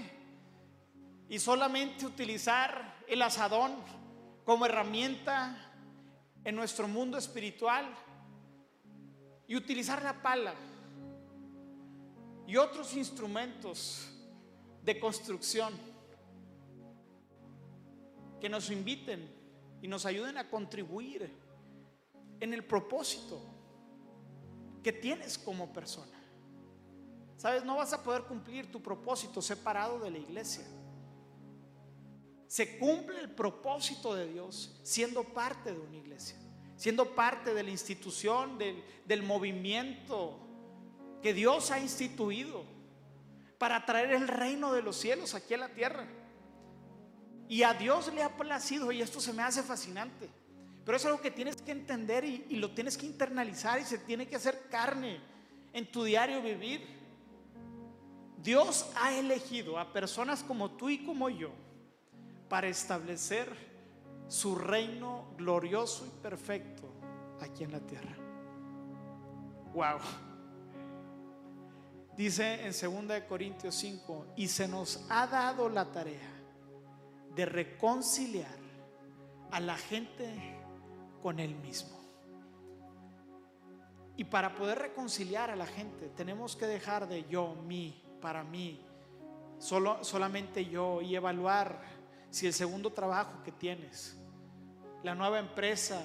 y 1.29 1.39
solamente 1.39 2.07
utilizar 2.07 3.05
el 3.07 3.21
asadón 3.21 3.75
como 4.47 4.65
herramienta 4.65 5.75
en 6.43 6.57
nuestro 6.57 6.89
mundo 6.89 7.19
espiritual 7.19 7.85
y 9.47 9.55
utilizar 9.55 10.03
la 10.03 10.23
pala 10.23 10.55
y 12.47 12.57
otros 12.57 12.97
instrumentos 12.97 14.09
de 14.83 14.99
construcción 14.99 15.75
que 18.41 18.49
nos 18.49 18.71
inviten 18.71 19.43
y 19.83 19.89
nos 19.89 20.07
ayuden 20.07 20.39
a 20.39 20.49
contribuir 20.49 21.42
en 22.43 22.53
el 22.53 22.65
propósito 22.65 23.41
que 24.83 24.93
tienes 24.93 25.39
como 25.39 25.73
persona. 25.73 26.21
Sabes, 27.37 27.65
no 27.65 27.77
vas 27.77 27.93
a 27.93 28.03
poder 28.03 28.23
cumplir 28.25 28.71
tu 28.71 28.83
propósito 28.83 29.41
separado 29.41 30.01
de 30.01 30.11
la 30.11 30.19
iglesia. 30.19 30.65
Se 32.49 32.79
cumple 32.79 33.21
el 33.21 33.31
propósito 33.31 34.13
de 34.17 34.27
Dios 34.27 34.81
siendo 34.83 35.23
parte 35.23 35.73
de 35.73 35.79
una 35.79 35.97
iglesia, 35.97 36.37
siendo 36.77 37.15
parte 37.15 37.55
de 37.55 37.63
la 37.63 37.71
institución, 37.71 38.59
del, 38.59 38.83
del 39.07 39.23
movimiento 39.23 40.41
que 41.23 41.33
Dios 41.33 41.71
ha 41.71 41.79
instituido 41.79 42.65
para 43.57 43.87
traer 43.87 44.15
el 44.15 44.27
reino 44.27 44.73
de 44.73 44.83
los 44.83 44.97
cielos 44.97 45.37
aquí 45.37 45.55
a 45.55 45.59
la 45.59 45.69
tierra. 45.69 46.09
Y 47.49 47.63
a 47.63 47.73
Dios 47.75 48.13
le 48.13 48.25
ha 48.25 48.37
placido, 48.37 48.91
y 48.91 49.01
esto 49.01 49.21
se 49.21 49.33
me 49.33 49.45
hace 49.45 49.63
fascinante 49.63 50.42
pero 50.85 50.97
es 50.97 51.05
algo 51.07 51.21
que 51.21 51.31
tienes 51.31 51.63
que 51.63 51.73
entender 51.73 52.25
y, 52.25 52.57
lo 52.57 52.73
tienes 52.73 52.97
que 52.97 53.07
internalizar 53.07 53.81
y 53.81 53.85
se 53.85 53.99
tiene 53.99 54.27
que 54.27 54.37
hacer 54.37 54.67
carne 54.71 55.21
en 55.73 55.91
tu 55.91 56.03
diario 56.03 56.43
vivir. 56.43 57.01
Dios 58.43 58.91
ha 58.97 59.13
elegido 59.13 59.79
a 59.79 59.93
personas 59.93 60.43
como 60.43 60.73
tú 60.73 60.89
y 60.89 61.05
como 61.05 61.29
yo 61.29 61.51
para 62.49 62.67
establecer 62.67 63.49
su 64.27 64.57
reino 64.57 65.27
glorioso 65.37 66.05
y 66.07 66.23
perfecto 66.23 66.89
aquí 67.41 67.63
en 67.63 67.73
la 67.73 67.81
tierra. 67.81 68.17
Wow. 69.75 69.99
Dice 72.17 72.67
en 72.67 72.73
2 73.09 73.21
Corintios 73.29 73.75
5, 73.77 74.27
y 74.37 74.49
se 74.49 74.69
nos 74.69 75.05
ha 75.09 75.27
dado 75.27 75.69
la 75.69 75.91
tarea 75.91 76.31
de 77.35 77.47
reconciliar 77.47 78.59
a 79.51 79.61
la 79.61 79.77
gente 79.77 80.29
con 81.23 81.39
Él 81.39 81.55
mismo. 81.55 82.03
Y 84.17 84.25
para 84.25 84.55
poder 84.55 84.79
reconciliar 84.79 85.51
a 85.51 85.57
la 85.57 85.67
gente, 85.67 86.09
tenemos 86.11 86.55
que 86.55 86.67
dejar 86.67 87.09
de 87.09 87.25
yo, 87.29 87.55
mí, 87.67 88.03
para 88.21 88.45
mí, 88.45 88.85
solo, 89.59 90.05
solamente 90.05 90.67
yo 90.67 91.01
y 91.01 91.17
evaluar 91.17 91.81
si 92.31 92.47
el 92.47 92.53
segundo 92.53 92.91
trabajo 92.91 93.43
que 93.43 93.53
tienes, 93.53 94.17
la 95.03 95.15
nueva 95.15 95.39
empresa, 95.39 96.03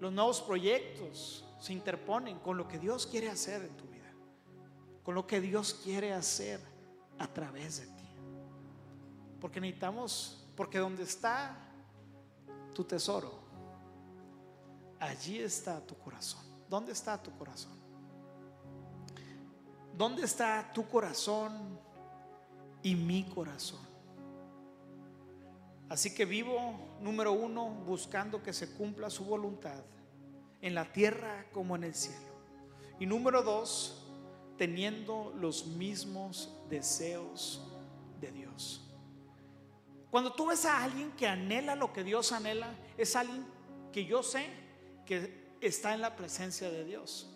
los 0.00 0.12
nuevos 0.12 0.40
proyectos 0.40 1.44
se 1.60 1.72
interponen 1.72 2.38
con 2.40 2.56
lo 2.56 2.68
que 2.68 2.78
Dios 2.78 3.06
quiere 3.06 3.30
hacer 3.30 3.62
en 3.62 3.76
tu 3.76 3.84
vida, 3.84 4.12
con 5.02 5.14
lo 5.14 5.26
que 5.26 5.40
Dios 5.40 5.80
quiere 5.82 6.12
hacer 6.12 6.60
a 7.18 7.26
través 7.26 7.80
de 7.80 7.86
ti. 7.86 8.08
Porque 9.40 9.60
necesitamos, 9.60 10.46
porque 10.56 10.78
donde 10.78 11.04
está 11.04 11.65
tu 12.76 12.84
tesoro, 12.84 13.32
allí 15.00 15.38
está 15.38 15.80
tu 15.80 15.96
corazón. 15.96 16.44
¿Dónde 16.68 16.92
está 16.92 17.16
tu 17.22 17.34
corazón? 17.38 17.72
¿Dónde 19.96 20.24
está 20.24 20.70
tu 20.74 20.86
corazón 20.86 21.80
y 22.82 22.94
mi 22.94 23.24
corazón? 23.24 23.80
Así 25.88 26.14
que 26.14 26.26
vivo, 26.26 26.98
número 27.00 27.32
uno, 27.32 27.70
buscando 27.70 28.42
que 28.42 28.52
se 28.52 28.74
cumpla 28.74 29.08
su 29.08 29.24
voluntad 29.24 29.82
en 30.60 30.74
la 30.74 30.92
tierra 30.92 31.46
como 31.54 31.76
en 31.76 31.84
el 31.84 31.94
cielo. 31.94 32.36
Y 33.00 33.06
número 33.06 33.42
dos, 33.42 34.06
teniendo 34.58 35.32
los 35.34 35.66
mismos 35.66 36.52
deseos 36.68 37.66
de 38.20 38.32
Dios. 38.32 38.85
Cuando 40.16 40.32
tú 40.32 40.46
ves 40.46 40.64
a 40.64 40.82
alguien 40.82 41.12
que 41.12 41.26
anhela 41.26 41.76
lo 41.76 41.92
que 41.92 42.02
Dios 42.02 42.32
anhela, 42.32 42.74
es 42.96 43.14
alguien 43.16 43.44
que 43.92 44.06
yo 44.06 44.22
sé 44.22 44.46
que 45.04 45.58
está 45.60 45.92
en 45.92 46.00
la 46.00 46.16
presencia 46.16 46.70
de 46.70 46.86
Dios. 46.86 47.28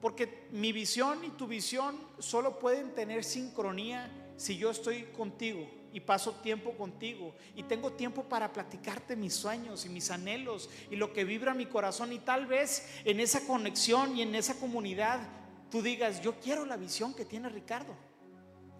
Porque 0.00 0.48
mi 0.50 0.72
visión 0.72 1.24
y 1.24 1.30
tu 1.30 1.46
visión 1.46 1.96
solo 2.18 2.58
pueden 2.58 2.92
tener 2.92 3.22
sincronía 3.22 4.10
si 4.36 4.58
yo 4.58 4.70
estoy 4.70 5.04
contigo 5.16 5.70
y 5.92 6.00
paso 6.00 6.32
tiempo 6.32 6.72
contigo 6.72 7.36
y 7.54 7.62
tengo 7.62 7.92
tiempo 7.92 8.24
para 8.24 8.52
platicarte 8.52 9.14
mis 9.14 9.34
sueños 9.34 9.86
y 9.86 9.90
mis 9.90 10.10
anhelos 10.10 10.68
y 10.90 10.96
lo 10.96 11.12
que 11.12 11.22
vibra 11.22 11.54
mi 11.54 11.66
corazón 11.66 12.12
y 12.12 12.18
tal 12.18 12.46
vez 12.46 12.84
en 13.04 13.20
esa 13.20 13.46
conexión 13.46 14.16
y 14.16 14.22
en 14.22 14.34
esa 14.34 14.58
comunidad 14.58 15.20
tú 15.70 15.82
digas, 15.82 16.20
yo 16.20 16.40
quiero 16.40 16.66
la 16.66 16.76
visión 16.76 17.14
que 17.14 17.24
tiene 17.24 17.48
Ricardo. 17.48 18.07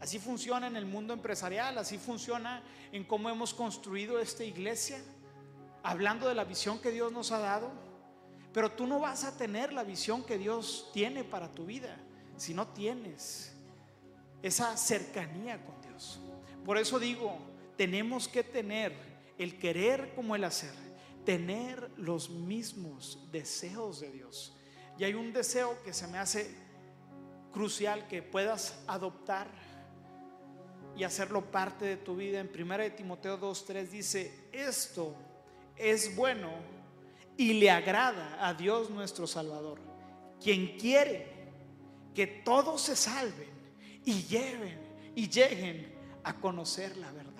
Así 0.00 0.18
funciona 0.18 0.66
en 0.66 0.76
el 0.76 0.86
mundo 0.86 1.12
empresarial, 1.12 1.76
así 1.78 1.98
funciona 1.98 2.62
en 2.92 3.04
cómo 3.04 3.28
hemos 3.30 3.52
construido 3.52 4.20
esta 4.20 4.44
iglesia, 4.44 4.98
hablando 5.82 6.28
de 6.28 6.34
la 6.34 6.44
visión 6.44 6.78
que 6.78 6.90
Dios 6.90 7.10
nos 7.12 7.32
ha 7.32 7.38
dado. 7.38 7.70
Pero 8.52 8.72
tú 8.72 8.86
no 8.86 9.00
vas 9.00 9.24
a 9.24 9.36
tener 9.36 9.72
la 9.72 9.84
visión 9.84 10.24
que 10.24 10.38
Dios 10.38 10.90
tiene 10.92 11.24
para 11.24 11.50
tu 11.52 11.66
vida 11.66 11.96
si 12.36 12.54
no 12.54 12.68
tienes 12.68 13.52
esa 14.42 14.76
cercanía 14.76 15.64
con 15.64 15.80
Dios. 15.82 16.20
Por 16.64 16.78
eso 16.78 16.98
digo, 16.98 17.36
tenemos 17.76 18.28
que 18.28 18.44
tener 18.44 18.92
el 19.38 19.58
querer 19.58 20.14
como 20.14 20.34
el 20.36 20.44
hacer, 20.44 20.74
tener 21.24 21.90
los 21.96 22.30
mismos 22.30 23.28
deseos 23.30 24.00
de 24.00 24.10
Dios. 24.10 24.56
Y 24.98 25.04
hay 25.04 25.14
un 25.14 25.32
deseo 25.32 25.80
que 25.82 25.92
se 25.92 26.06
me 26.08 26.18
hace 26.18 26.54
crucial 27.52 28.06
que 28.08 28.22
puedas 28.22 28.82
adoptar 28.86 29.48
y 30.98 31.04
hacerlo 31.04 31.50
parte 31.50 31.84
de 31.84 31.96
tu 31.96 32.16
vida. 32.16 32.40
En 32.40 32.50
1 32.52 32.78
de 32.78 32.90
Timoteo 32.90 33.38
2.3 33.38 33.88
dice, 33.88 34.48
esto 34.52 35.14
es 35.76 36.14
bueno 36.16 36.50
y 37.36 37.52
le 37.54 37.70
agrada 37.70 38.44
a 38.44 38.52
Dios 38.52 38.90
nuestro 38.90 39.28
Salvador, 39.28 39.78
quien 40.42 40.76
quiere 40.76 41.38
que 42.16 42.26
todos 42.26 42.82
se 42.82 42.96
salven 42.96 43.48
y 44.04 44.24
lleven 44.24 44.76
y 45.14 45.28
lleguen 45.28 45.94
a 46.24 46.34
conocer 46.34 46.96
la 46.96 47.12
verdad. 47.12 47.34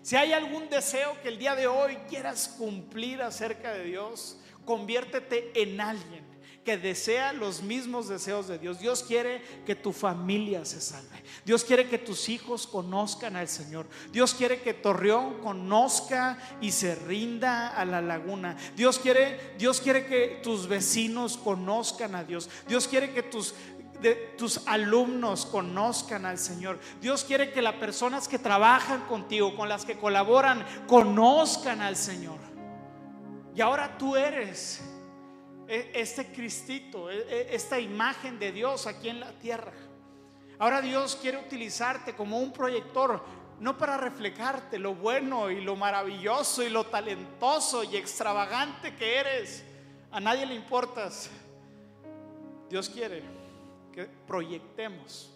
Si 0.00 0.16
hay 0.16 0.32
algún 0.32 0.70
deseo 0.70 1.20
que 1.20 1.28
el 1.28 1.38
día 1.38 1.54
de 1.54 1.66
hoy 1.66 1.96
quieras 2.08 2.48
cumplir 2.56 3.20
acerca 3.20 3.74
de 3.74 3.84
Dios, 3.84 4.40
conviértete 4.64 5.52
en 5.60 5.78
alguien 5.82 6.24
que 6.68 6.76
desea 6.76 7.32
los 7.32 7.62
mismos 7.62 8.08
deseos 8.08 8.46
de 8.46 8.58
Dios. 8.58 8.78
Dios 8.78 9.02
quiere 9.02 9.40
que 9.64 9.74
tu 9.74 9.90
familia 9.90 10.66
se 10.66 10.82
salve. 10.82 11.24
Dios 11.46 11.64
quiere 11.64 11.88
que 11.88 11.96
tus 11.96 12.28
hijos 12.28 12.66
conozcan 12.66 13.36
al 13.36 13.48
Señor. 13.48 13.86
Dios 14.12 14.34
quiere 14.34 14.60
que 14.60 14.74
Torreón 14.74 15.40
conozca 15.40 16.36
y 16.60 16.72
se 16.72 16.94
rinda 16.94 17.68
a 17.68 17.86
la 17.86 18.02
laguna. 18.02 18.54
Dios 18.76 18.98
quiere, 18.98 19.54
Dios 19.56 19.80
quiere 19.80 20.04
que 20.04 20.40
tus 20.42 20.68
vecinos 20.68 21.38
conozcan 21.38 22.14
a 22.14 22.24
Dios. 22.24 22.50
Dios 22.68 22.86
quiere 22.86 23.14
que 23.14 23.22
tus 23.22 23.54
de 24.02 24.14
tus 24.36 24.60
alumnos 24.66 25.46
conozcan 25.46 26.26
al 26.26 26.36
Señor. 26.36 26.78
Dios 27.00 27.24
quiere 27.24 27.50
que 27.50 27.62
las 27.62 27.76
personas 27.76 28.28
que 28.28 28.38
trabajan 28.38 29.06
contigo, 29.06 29.56
con 29.56 29.70
las 29.70 29.86
que 29.86 29.96
colaboran, 29.96 30.66
conozcan 30.86 31.80
al 31.80 31.96
Señor. 31.96 32.38
Y 33.54 33.62
ahora 33.62 33.96
tú 33.96 34.16
eres 34.16 34.82
este 35.68 36.32
Cristito, 36.32 37.10
e, 37.10 37.18
e, 37.18 37.54
esta 37.54 37.78
imagen 37.78 38.38
de 38.38 38.52
Dios 38.52 38.86
aquí 38.86 39.08
en 39.08 39.20
la 39.20 39.32
tierra. 39.38 39.72
Ahora 40.58 40.80
Dios 40.80 41.16
quiere 41.20 41.38
utilizarte 41.38 42.16
como 42.16 42.38
un 42.38 42.52
proyector, 42.52 43.22
no 43.60 43.76
para 43.76 43.96
reflejarte 43.96 44.78
lo 44.78 44.94
bueno 44.94 45.50
y 45.50 45.60
lo 45.60 45.76
maravilloso 45.76 46.62
y 46.62 46.70
lo 46.70 46.86
talentoso 46.86 47.84
y 47.84 47.96
extravagante 47.96 48.96
que 48.96 49.16
eres. 49.18 49.64
A 50.10 50.20
nadie 50.20 50.46
le 50.46 50.54
importas. 50.54 51.28
Dios 52.70 52.88
quiere 52.88 53.22
que 53.92 54.06
proyectemos 54.26 55.30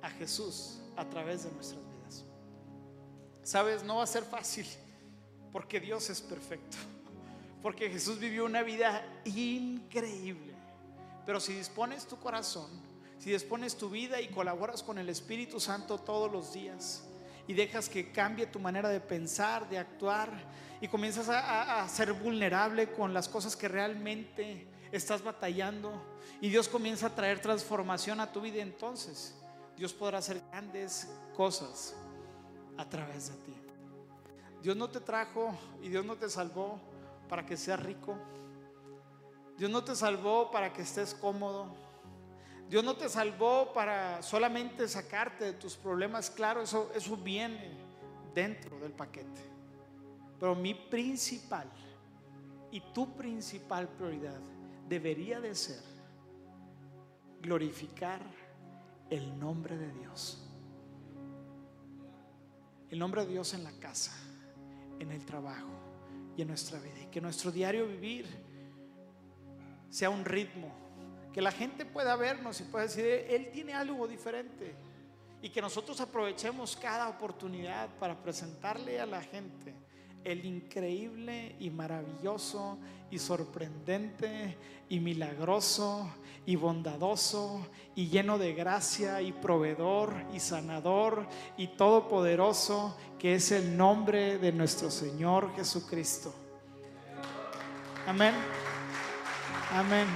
a 0.00 0.10
Jesús 0.10 0.80
a 0.96 1.04
través 1.04 1.44
de 1.44 1.52
nuestras 1.52 1.80
vidas. 1.80 2.24
Sabes, 3.42 3.82
no 3.84 3.96
va 3.96 4.04
a 4.04 4.06
ser 4.06 4.24
fácil 4.24 4.66
porque 5.52 5.80
Dios 5.80 6.08
es 6.10 6.20
perfecto. 6.20 6.76
Porque 7.62 7.88
Jesús 7.90 8.18
vivió 8.18 8.44
una 8.44 8.62
vida 8.62 9.04
increíble. 9.24 10.54
Pero 11.24 11.40
si 11.40 11.52
dispones 11.52 12.06
tu 12.06 12.18
corazón, 12.18 12.70
si 13.18 13.30
dispones 13.30 13.76
tu 13.76 13.88
vida 13.88 14.20
y 14.20 14.28
colaboras 14.28 14.82
con 14.82 14.98
el 14.98 15.08
Espíritu 15.08 15.60
Santo 15.60 15.98
todos 15.98 16.30
los 16.30 16.52
días 16.52 17.04
y 17.46 17.54
dejas 17.54 17.88
que 17.88 18.10
cambie 18.10 18.46
tu 18.46 18.58
manera 18.58 18.88
de 18.88 19.00
pensar, 19.00 19.68
de 19.68 19.78
actuar 19.78 20.30
y 20.80 20.88
comienzas 20.88 21.28
a, 21.28 21.88
ser 21.88 22.12
vulnerable 22.12 22.90
con 22.90 23.14
las 23.14 23.28
cosas 23.28 23.54
que 23.54 23.68
realmente 23.68 24.66
estás 24.90 25.22
batallando 25.22 25.92
y 26.40 26.48
Dios 26.48 26.68
comienza 26.68 27.06
a 27.06 27.14
traer 27.14 27.40
transformación 27.40 28.18
a 28.18 28.32
tu 28.32 28.40
vida, 28.40 28.60
entonces 28.60 29.36
Dios 29.76 29.92
podrá 29.92 30.18
hacer 30.18 30.42
grandes 30.50 31.08
cosas 31.36 31.94
a 32.76 32.88
través 32.88 33.28
de 33.28 33.36
ti. 33.44 33.54
Dios 34.60 34.76
no 34.76 34.90
te 34.90 34.98
trajo 34.98 35.56
y 35.80 35.88
Dios 35.88 36.04
no 36.04 36.16
te 36.16 36.28
salvó 36.28 36.80
para 37.32 37.46
que 37.46 37.56
seas 37.56 37.82
rico. 37.82 38.14
Dios 39.56 39.70
no 39.70 39.82
te 39.82 39.96
salvó 39.96 40.50
para 40.50 40.70
que 40.70 40.82
estés 40.82 41.14
cómodo. 41.14 41.74
Dios 42.68 42.84
no 42.84 42.94
te 42.94 43.08
salvó 43.08 43.72
para 43.72 44.20
solamente 44.20 44.86
sacarte 44.86 45.46
de 45.46 45.52
tus 45.54 45.74
problemas. 45.74 46.28
Claro, 46.28 46.60
eso, 46.60 46.92
eso 46.94 47.16
viene 47.16 47.72
dentro 48.34 48.78
del 48.80 48.92
paquete. 48.92 49.50
Pero 50.38 50.54
mi 50.54 50.74
principal 50.74 51.66
y 52.70 52.82
tu 52.92 53.16
principal 53.16 53.88
prioridad 53.88 54.38
debería 54.86 55.40
de 55.40 55.54
ser 55.54 55.82
glorificar 57.40 58.20
el 59.08 59.38
nombre 59.40 59.78
de 59.78 59.90
Dios. 59.90 60.46
El 62.90 62.98
nombre 62.98 63.24
de 63.24 63.32
Dios 63.32 63.54
en 63.54 63.64
la 63.64 63.72
casa, 63.80 64.12
en 64.98 65.10
el 65.10 65.24
trabajo, 65.24 65.81
y 66.36 66.42
en 66.42 66.48
nuestra 66.48 66.78
vida. 66.78 67.00
Y 67.02 67.06
que 67.06 67.20
nuestro 67.20 67.50
diario 67.50 67.86
vivir 67.86 68.26
sea 69.90 70.10
un 70.10 70.24
ritmo. 70.24 70.72
Que 71.32 71.40
la 71.40 71.52
gente 71.52 71.84
pueda 71.84 72.16
vernos 72.16 72.60
y 72.60 72.64
pueda 72.64 72.84
decir, 72.84 73.04
Él 73.04 73.50
tiene 73.52 73.74
algo 73.74 74.06
diferente. 74.06 74.74
Y 75.40 75.50
que 75.50 75.60
nosotros 75.60 76.00
aprovechemos 76.00 76.76
cada 76.76 77.08
oportunidad 77.08 77.88
para 77.98 78.22
presentarle 78.22 79.00
a 79.00 79.06
la 79.06 79.22
gente 79.22 79.74
el 80.24 80.44
increíble 80.44 81.56
y 81.58 81.70
maravilloso 81.70 82.78
y 83.10 83.18
sorprendente 83.18 84.56
y 84.88 85.00
milagroso 85.00 86.10
y 86.46 86.56
bondadoso 86.56 87.66
y 87.94 88.08
lleno 88.08 88.38
de 88.38 88.54
gracia 88.54 89.22
y 89.22 89.32
proveedor 89.32 90.14
y 90.32 90.40
sanador 90.40 91.26
y 91.56 91.68
todopoderoso 91.68 92.96
que 93.18 93.34
es 93.34 93.52
el 93.52 93.76
nombre 93.76 94.38
de 94.38 94.52
nuestro 94.52 94.90
Señor 94.90 95.54
Jesucristo. 95.54 96.34
Amén. 98.06 98.34
Amén. 99.72 100.06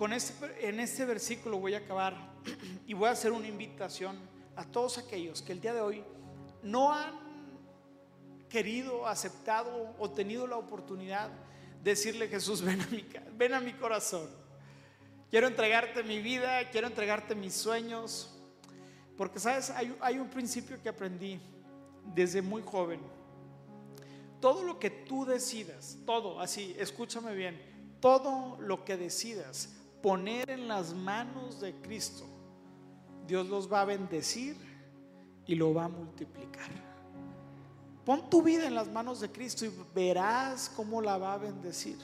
Con 0.00 0.14
este, 0.14 0.66
en 0.66 0.80
este 0.80 1.04
versículo 1.04 1.58
voy 1.58 1.74
a 1.74 1.78
acabar 1.78 2.16
y 2.86 2.94
voy 2.94 3.10
a 3.10 3.12
hacer 3.12 3.32
una 3.32 3.46
invitación 3.46 4.18
a 4.56 4.64
todos 4.64 4.96
aquellos 4.96 5.42
que 5.42 5.52
el 5.52 5.60
día 5.60 5.74
de 5.74 5.82
hoy 5.82 6.02
no 6.62 6.90
han 6.90 7.12
querido, 8.48 9.06
aceptado 9.06 9.94
o 9.98 10.08
tenido 10.08 10.46
la 10.46 10.56
oportunidad 10.56 11.28
de 11.84 11.90
decirle 11.90 12.28
Jesús, 12.28 12.62
ven 12.64 12.80
a 12.80 12.86
mi, 12.86 13.06
ven 13.36 13.52
a 13.52 13.60
mi 13.60 13.74
corazón. 13.74 14.26
Quiero 15.28 15.48
entregarte 15.48 16.02
mi 16.02 16.22
vida, 16.22 16.70
quiero 16.70 16.86
entregarte 16.86 17.34
mis 17.34 17.52
sueños. 17.52 18.34
Porque, 19.18 19.38
¿sabes? 19.38 19.68
Hay, 19.68 19.94
hay 20.00 20.18
un 20.18 20.30
principio 20.30 20.82
que 20.82 20.88
aprendí 20.88 21.38
desde 22.14 22.40
muy 22.40 22.62
joven. 22.62 23.00
Todo 24.40 24.64
lo 24.64 24.78
que 24.78 24.88
tú 24.88 25.26
decidas, 25.26 25.98
todo, 26.06 26.40
así, 26.40 26.74
escúchame 26.78 27.34
bien, 27.34 27.60
todo 28.00 28.56
lo 28.62 28.82
que 28.86 28.96
decidas 28.96 29.76
poner 30.02 30.50
en 30.50 30.68
las 30.68 30.94
manos 30.94 31.60
de 31.60 31.74
Cristo, 31.80 32.24
Dios 33.26 33.48
los 33.48 33.72
va 33.72 33.82
a 33.82 33.84
bendecir 33.84 34.56
y 35.46 35.54
lo 35.54 35.74
va 35.74 35.84
a 35.84 35.88
multiplicar. 35.88 36.70
Pon 38.04 38.28
tu 38.30 38.42
vida 38.42 38.66
en 38.66 38.74
las 38.74 38.88
manos 38.88 39.20
de 39.20 39.30
Cristo 39.30 39.64
y 39.66 39.72
verás 39.94 40.70
cómo 40.74 41.00
la 41.00 41.18
va 41.18 41.34
a 41.34 41.38
bendecir. 41.38 41.98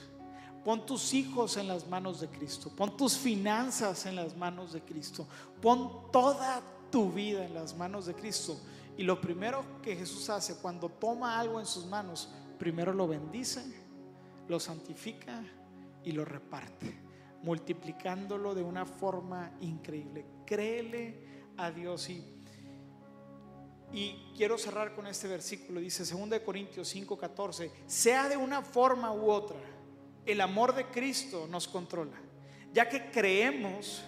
Pon 0.64 0.84
tus 0.84 1.14
hijos 1.14 1.56
en 1.56 1.68
las 1.68 1.88
manos 1.88 2.20
de 2.20 2.28
Cristo. 2.28 2.70
Pon 2.74 2.96
tus 2.96 3.16
finanzas 3.16 4.04
en 4.06 4.16
las 4.16 4.36
manos 4.36 4.72
de 4.72 4.82
Cristo. 4.82 5.26
Pon 5.62 6.10
toda 6.12 6.60
tu 6.90 7.10
vida 7.10 7.44
en 7.44 7.54
las 7.54 7.76
manos 7.76 8.06
de 8.06 8.14
Cristo. 8.14 8.58
Y 8.96 9.04
lo 9.04 9.20
primero 9.20 9.64
que 9.82 9.96
Jesús 9.96 10.28
hace 10.28 10.56
cuando 10.56 10.88
toma 10.88 11.38
algo 11.38 11.60
en 11.60 11.66
sus 11.66 11.86
manos, 11.86 12.28
primero 12.58 12.92
lo 12.92 13.06
bendice, 13.06 13.62
lo 14.48 14.58
santifica 14.58 15.42
y 16.04 16.12
lo 16.12 16.24
reparte 16.24 17.05
multiplicándolo 17.42 18.54
de 18.54 18.62
una 18.62 18.86
forma 18.86 19.52
increíble. 19.60 20.26
Créele 20.44 21.18
a 21.56 21.70
Dios 21.70 22.08
y, 22.10 22.24
y 23.92 24.32
quiero 24.36 24.58
cerrar 24.58 24.94
con 24.94 25.06
este 25.06 25.28
versículo. 25.28 25.80
Dice 25.80 26.04
2 26.04 26.40
Corintios 26.40 26.94
5:14, 26.94 27.70
sea 27.86 28.28
de 28.28 28.36
una 28.36 28.62
forma 28.62 29.12
u 29.12 29.30
otra, 29.30 29.58
el 30.24 30.40
amor 30.40 30.74
de 30.74 30.86
Cristo 30.86 31.46
nos 31.48 31.68
controla, 31.68 32.16
ya 32.72 32.88
que 32.88 33.10
creemos 33.10 34.02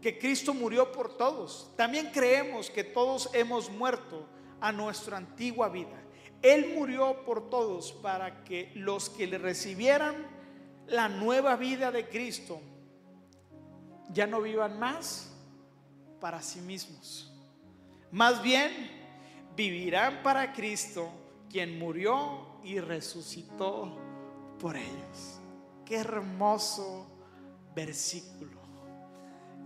que 0.00 0.18
Cristo 0.18 0.54
murió 0.54 0.92
por 0.92 1.16
todos. 1.16 1.72
También 1.76 2.10
creemos 2.12 2.70
que 2.70 2.84
todos 2.84 3.30
hemos 3.32 3.70
muerto 3.70 4.26
a 4.60 4.72
nuestra 4.72 5.16
antigua 5.16 5.68
vida. 5.68 6.02
Él 6.42 6.72
murió 6.74 7.24
por 7.24 7.50
todos 7.50 7.92
para 7.92 8.44
que 8.44 8.70
los 8.74 9.10
que 9.10 9.26
le 9.26 9.38
recibieran 9.38 10.37
la 10.88 11.08
nueva 11.08 11.56
vida 11.56 11.90
de 11.90 12.08
Cristo, 12.08 12.60
ya 14.10 14.26
no 14.26 14.40
vivan 14.40 14.78
más 14.78 15.30
para 16.20 16.42
sí 16.42 16.60
mismos. 16.60 17.32
Más 18.10 18.42
bien, 18.42 18.72
vivirán 19.54 20.22
para 20.22 20.52
Cristo, 20.52 21.10
quien 21.50 21.78
murió 21.78 22.58
y 22.62 22.80
resucitó 22.80 23.96
por 24.58 24.76
ellos. 24.76 25.40
Qué 25.84 25.96
hermoso 25.96 27.06
versículo. 27.74 28.58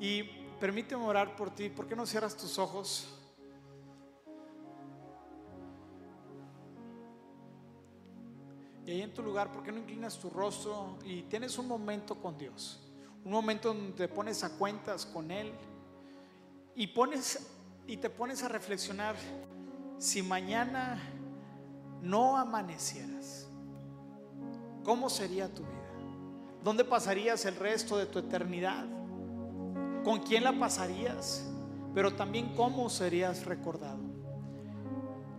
Y 0.01 0.23
permíteme 0.59 1.05
orar 1.05 1.37
por 1.37 1.55
ti. 1.55 1.69
¿Por 1.69 1.87
qué 1.87 1.97
no 1.97 2.07
cierras 2.07 2.37
tus 2.37 2.59
ojos? 2.59 3.22
Y 8.85 8.91
ahí 8.91 9.03
en 9.03 9.15
tu 9.15 9.23
lugar, 9.23 9.53
¿por 9.53 9.63
qué 9.63 9.73
no 9.73 9.79
inclinas 9.79 10.19
tu 10.19 10.29
rostro 10.29 10.99
y 11.05 11.23
tienes 11.23 11.57
un 11.59 11.69
momento 11.69 12.17
con 12.17 12.37
Dios? 12.37 12.83
un 13.25 13.33
momento 13.33 13.69
donde 13.69 13.93
te 13.93 14.09
pones 14.09 14.43
a 14.43 14.51
cuentas 14.51 15.07
con 15.07 15.31
Él 15.31 15.53
y, 16.75 16.89
pones, 16.89 17.47
y 17.87 17.97
te 17.97 18.11
pones 18.11 18.43
a 18.43 18.49
reflexionar 18.49 19.15
si 19.99 20.23
mañana 20.23 21.01
no 22.01 22.37
amanecieras, 22.37 23.47
¿cómo 24.85 25.09
sería 25.09 25.49
tu 25.49 25.63
vida? 25.63 25.79
¿Dónde 26.65 26.85
pasarías 26.85 27.45
el 27.45 27.57
resto 27.57 27.97
de 27.97 28.07
tu 28.07 28.19
eternidad? 28.19 28.85
¿Con 30.05 30.21
quién 30.21 30.43
la 30.43 30.59
pasarías? 30.59 31.45
Pero 31.95 32.15
también 32.15 32.55
cómo 32.57 32.89
serías 32.89 33.45
recordado. 33.45 34.01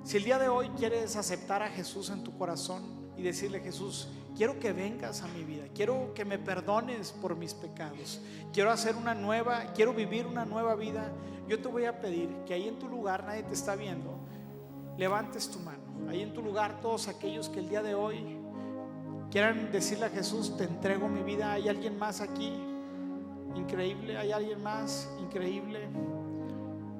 Si 0.03 0.17
el 0.17 0.23
día 0.23 0.37
de 0.37 0.47
hoy 0.47 0.69
quieres 0.77 1.15
aceptar 1.15 1.63
a 1.63 1.69
Jesús 1.69 2.09
en 2.09 2.23
tu 2.23 2.37
corazón 2.37 2.83
y 3.17 3.21
decirle, 3.21 3.59
Jesús, 3.59 4.07
quiero 4.35 4.59
que 4.59 4.73
vengas 4.73 5.21
a 5.21 5.27
mi 5.27 5.43
vida, 5.43 5.65
quiero 5.73 6.13
que 6.13 6.25
me 6.25 6.39
perdones 6.39 7.11
por 7.11 7.35
mis 7.35 7.53
pecados, 7.53 8.19
quiero 8.51 8.71
hacer 8.71 8.95
una 8.95 9.13
nueva, 9.13 9.73
quiero 9.75 9.93
vivir 9.93 10.25
una 10.25 10.45
nueva 10.45 10.75
vida, 10.75 11.11
yo 11.47 11.61
te 11.61 11.67
voy 11.67 11.85
a 11.85 11.99
pedir 11.99 12.29
que 12.45 12.53
ahí 12.53 12.67
en 12.67 12.79
tu 12.79 12.87
lugar 12.87 13.23
nadie 13.25 13.43
te 13.43 13.53
está 13.53 13.75
viendo, 13.75 14.15
levantes 14.97 15.49
tu 15.49 15.59
mano. 15.59 15.83
Ahí 16.09 16.21
en 16.21 16.33
tu 16.33 16.41
lugar 16.41 16.81
todos 16.81 17.07
aquellos 17.07 17.49
que 17.49 17.59
el 17.59 17.69
día 17.69 17.81
de 17.81 17.95
hoy 17.95 18.37
quieran 19.31 19.71
decirle 19.71 20.05
a 20.05 20.09
Jesús, 20.09 20.55
te 20.57 20.65
entrego 20.65 21.07
mi 21.07 21.23
vida, 21.23 21.53
hay 21.53 21.67
alguien 21.67 21.97
más 21.97 22.21
aquí, 22.21 22.53
increíble, 23.55 24.17
hay 24.17 24.31
alguien 24.31 24.61
más, 24.61 25.09
increíble, 25.19 25.87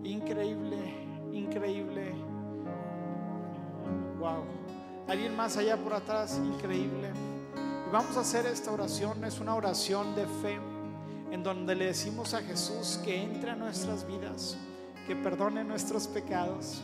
increíble, 0.04 0.78
increíble. 1.32 2.12
Wow. 4.20 4.46
Alguien 5.08 5.36
más 5.36 5.58
allá 5.58 5.78
por 5.78 5.94
atrás, 5.94 6.40
increíble. 6.44 7.12
Vamos 7.92 8.18
a 8.18 8.22
hacer 8.22 8.46
esta 8.46 8.72
oración, 8.72 9.24
es 9.26 9.40
una 9.40 9.54
oración 9.56 10.16
de 10.16 10.26
fe 10.26 10.60
en 11.32 11.44
donde 11.44 11.76
le 11.76 11.88
decimos 11.88 12.34
a 12.34 12.42
Jesús 12.42 13.00
que 13.04 13.22
entre 13.22 13.52
a 13.52 13.56
nuestras 13.56 14.08
vidas, 14.08 14.58
que 15.08 15.16
perdone 15.16 15.64
nuestros 15.64 16.08
pecados. 16.08 16.82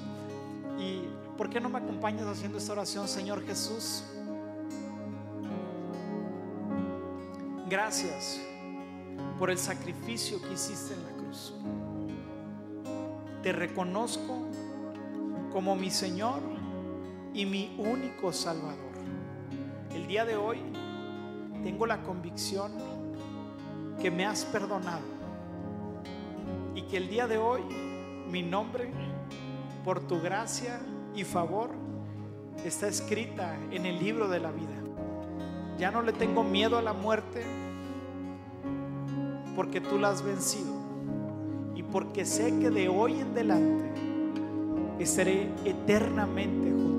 ¿Y 0.77 1.03
por 1.37 1.49
qué 1.49 1.61
no 1.61 1.69
me 1.69 1.79
acompañas 1.79 2.27
haciendo 2.27 2.57
esta 2.57 2.73
oración, 2.73 3.07
Señor 3.07 3.45
Jesús? 3.45 4.03
Gracias 7.69 8.39
por 9.37 9.49
el 9.49 9.57
sacrificio 9.57 10.41
que 10.41 10.53
hiciste 10.53 10.93
en 10.93 11.03
la 11.03 11.11
cruz. 11.11 11.53
Te 13.43 13.53
reconozco 13.53 14.47
como 15.51 15.75
mi 15.75 15.89
Señor 15.89 16.58
y 17.33 17.45
mi 17.45 17.75
único 17.77 18.31
Salvador. 18.33 18.91
El 19.93 20.07
día 20.07 20.25
de 20.25 20.35
hoy 20.35 20.59
tengo 21.63 21.85
la 21.85 22.01
convicción 22.03 22.71
que 24.01 24.11
me 24.11 24.25
has 24.25 24.45
perdonado 24.45 25.05
y 26.75 26.83
que 26.83 26.97
el 26.97 27.09
día 27.09 27.27
de 27.27 27.37
hoy 27.37 27.61
mi 28.29 28.43
nombre, 28.43 28.91
por 29.83 30.01
tu 30.07 30.21
gracia 30.21 30.79
y 31.15 31.23
favor, 31.23 31.71
está 32.63 32.87
escrita 32.87 33.57
en 33.71 33.85
el 33.85 33.99
libro 33.99 34.27
de 34.27 34.39
la 34.39 34.51
vida. 34.51 34.75
Ya 35.77 35.91
no 35.91 36.01
le 36.01 36.13
tengo 36.13 36.43
miedo 36.43 36.77
a 36.77 36.81
la 36.81 36.93
muerte 36.93 37.43
porque 39.55 39.81
tú 39.81 39.97
la 39.97 40.09
has 40.09 40.21
vencido 40.21 40.73
y 41.75 41.83
porque 41.83 42.25
sé 42.25 42.59
que 42.59 42.69
de 42.69 42.89
hoy 42.89 43.19
en 43.19 43.31
adelante 43.31 43.91
estaré 44.99 45.49
eternamente 45.65 46.71
junto. 46.71 46.98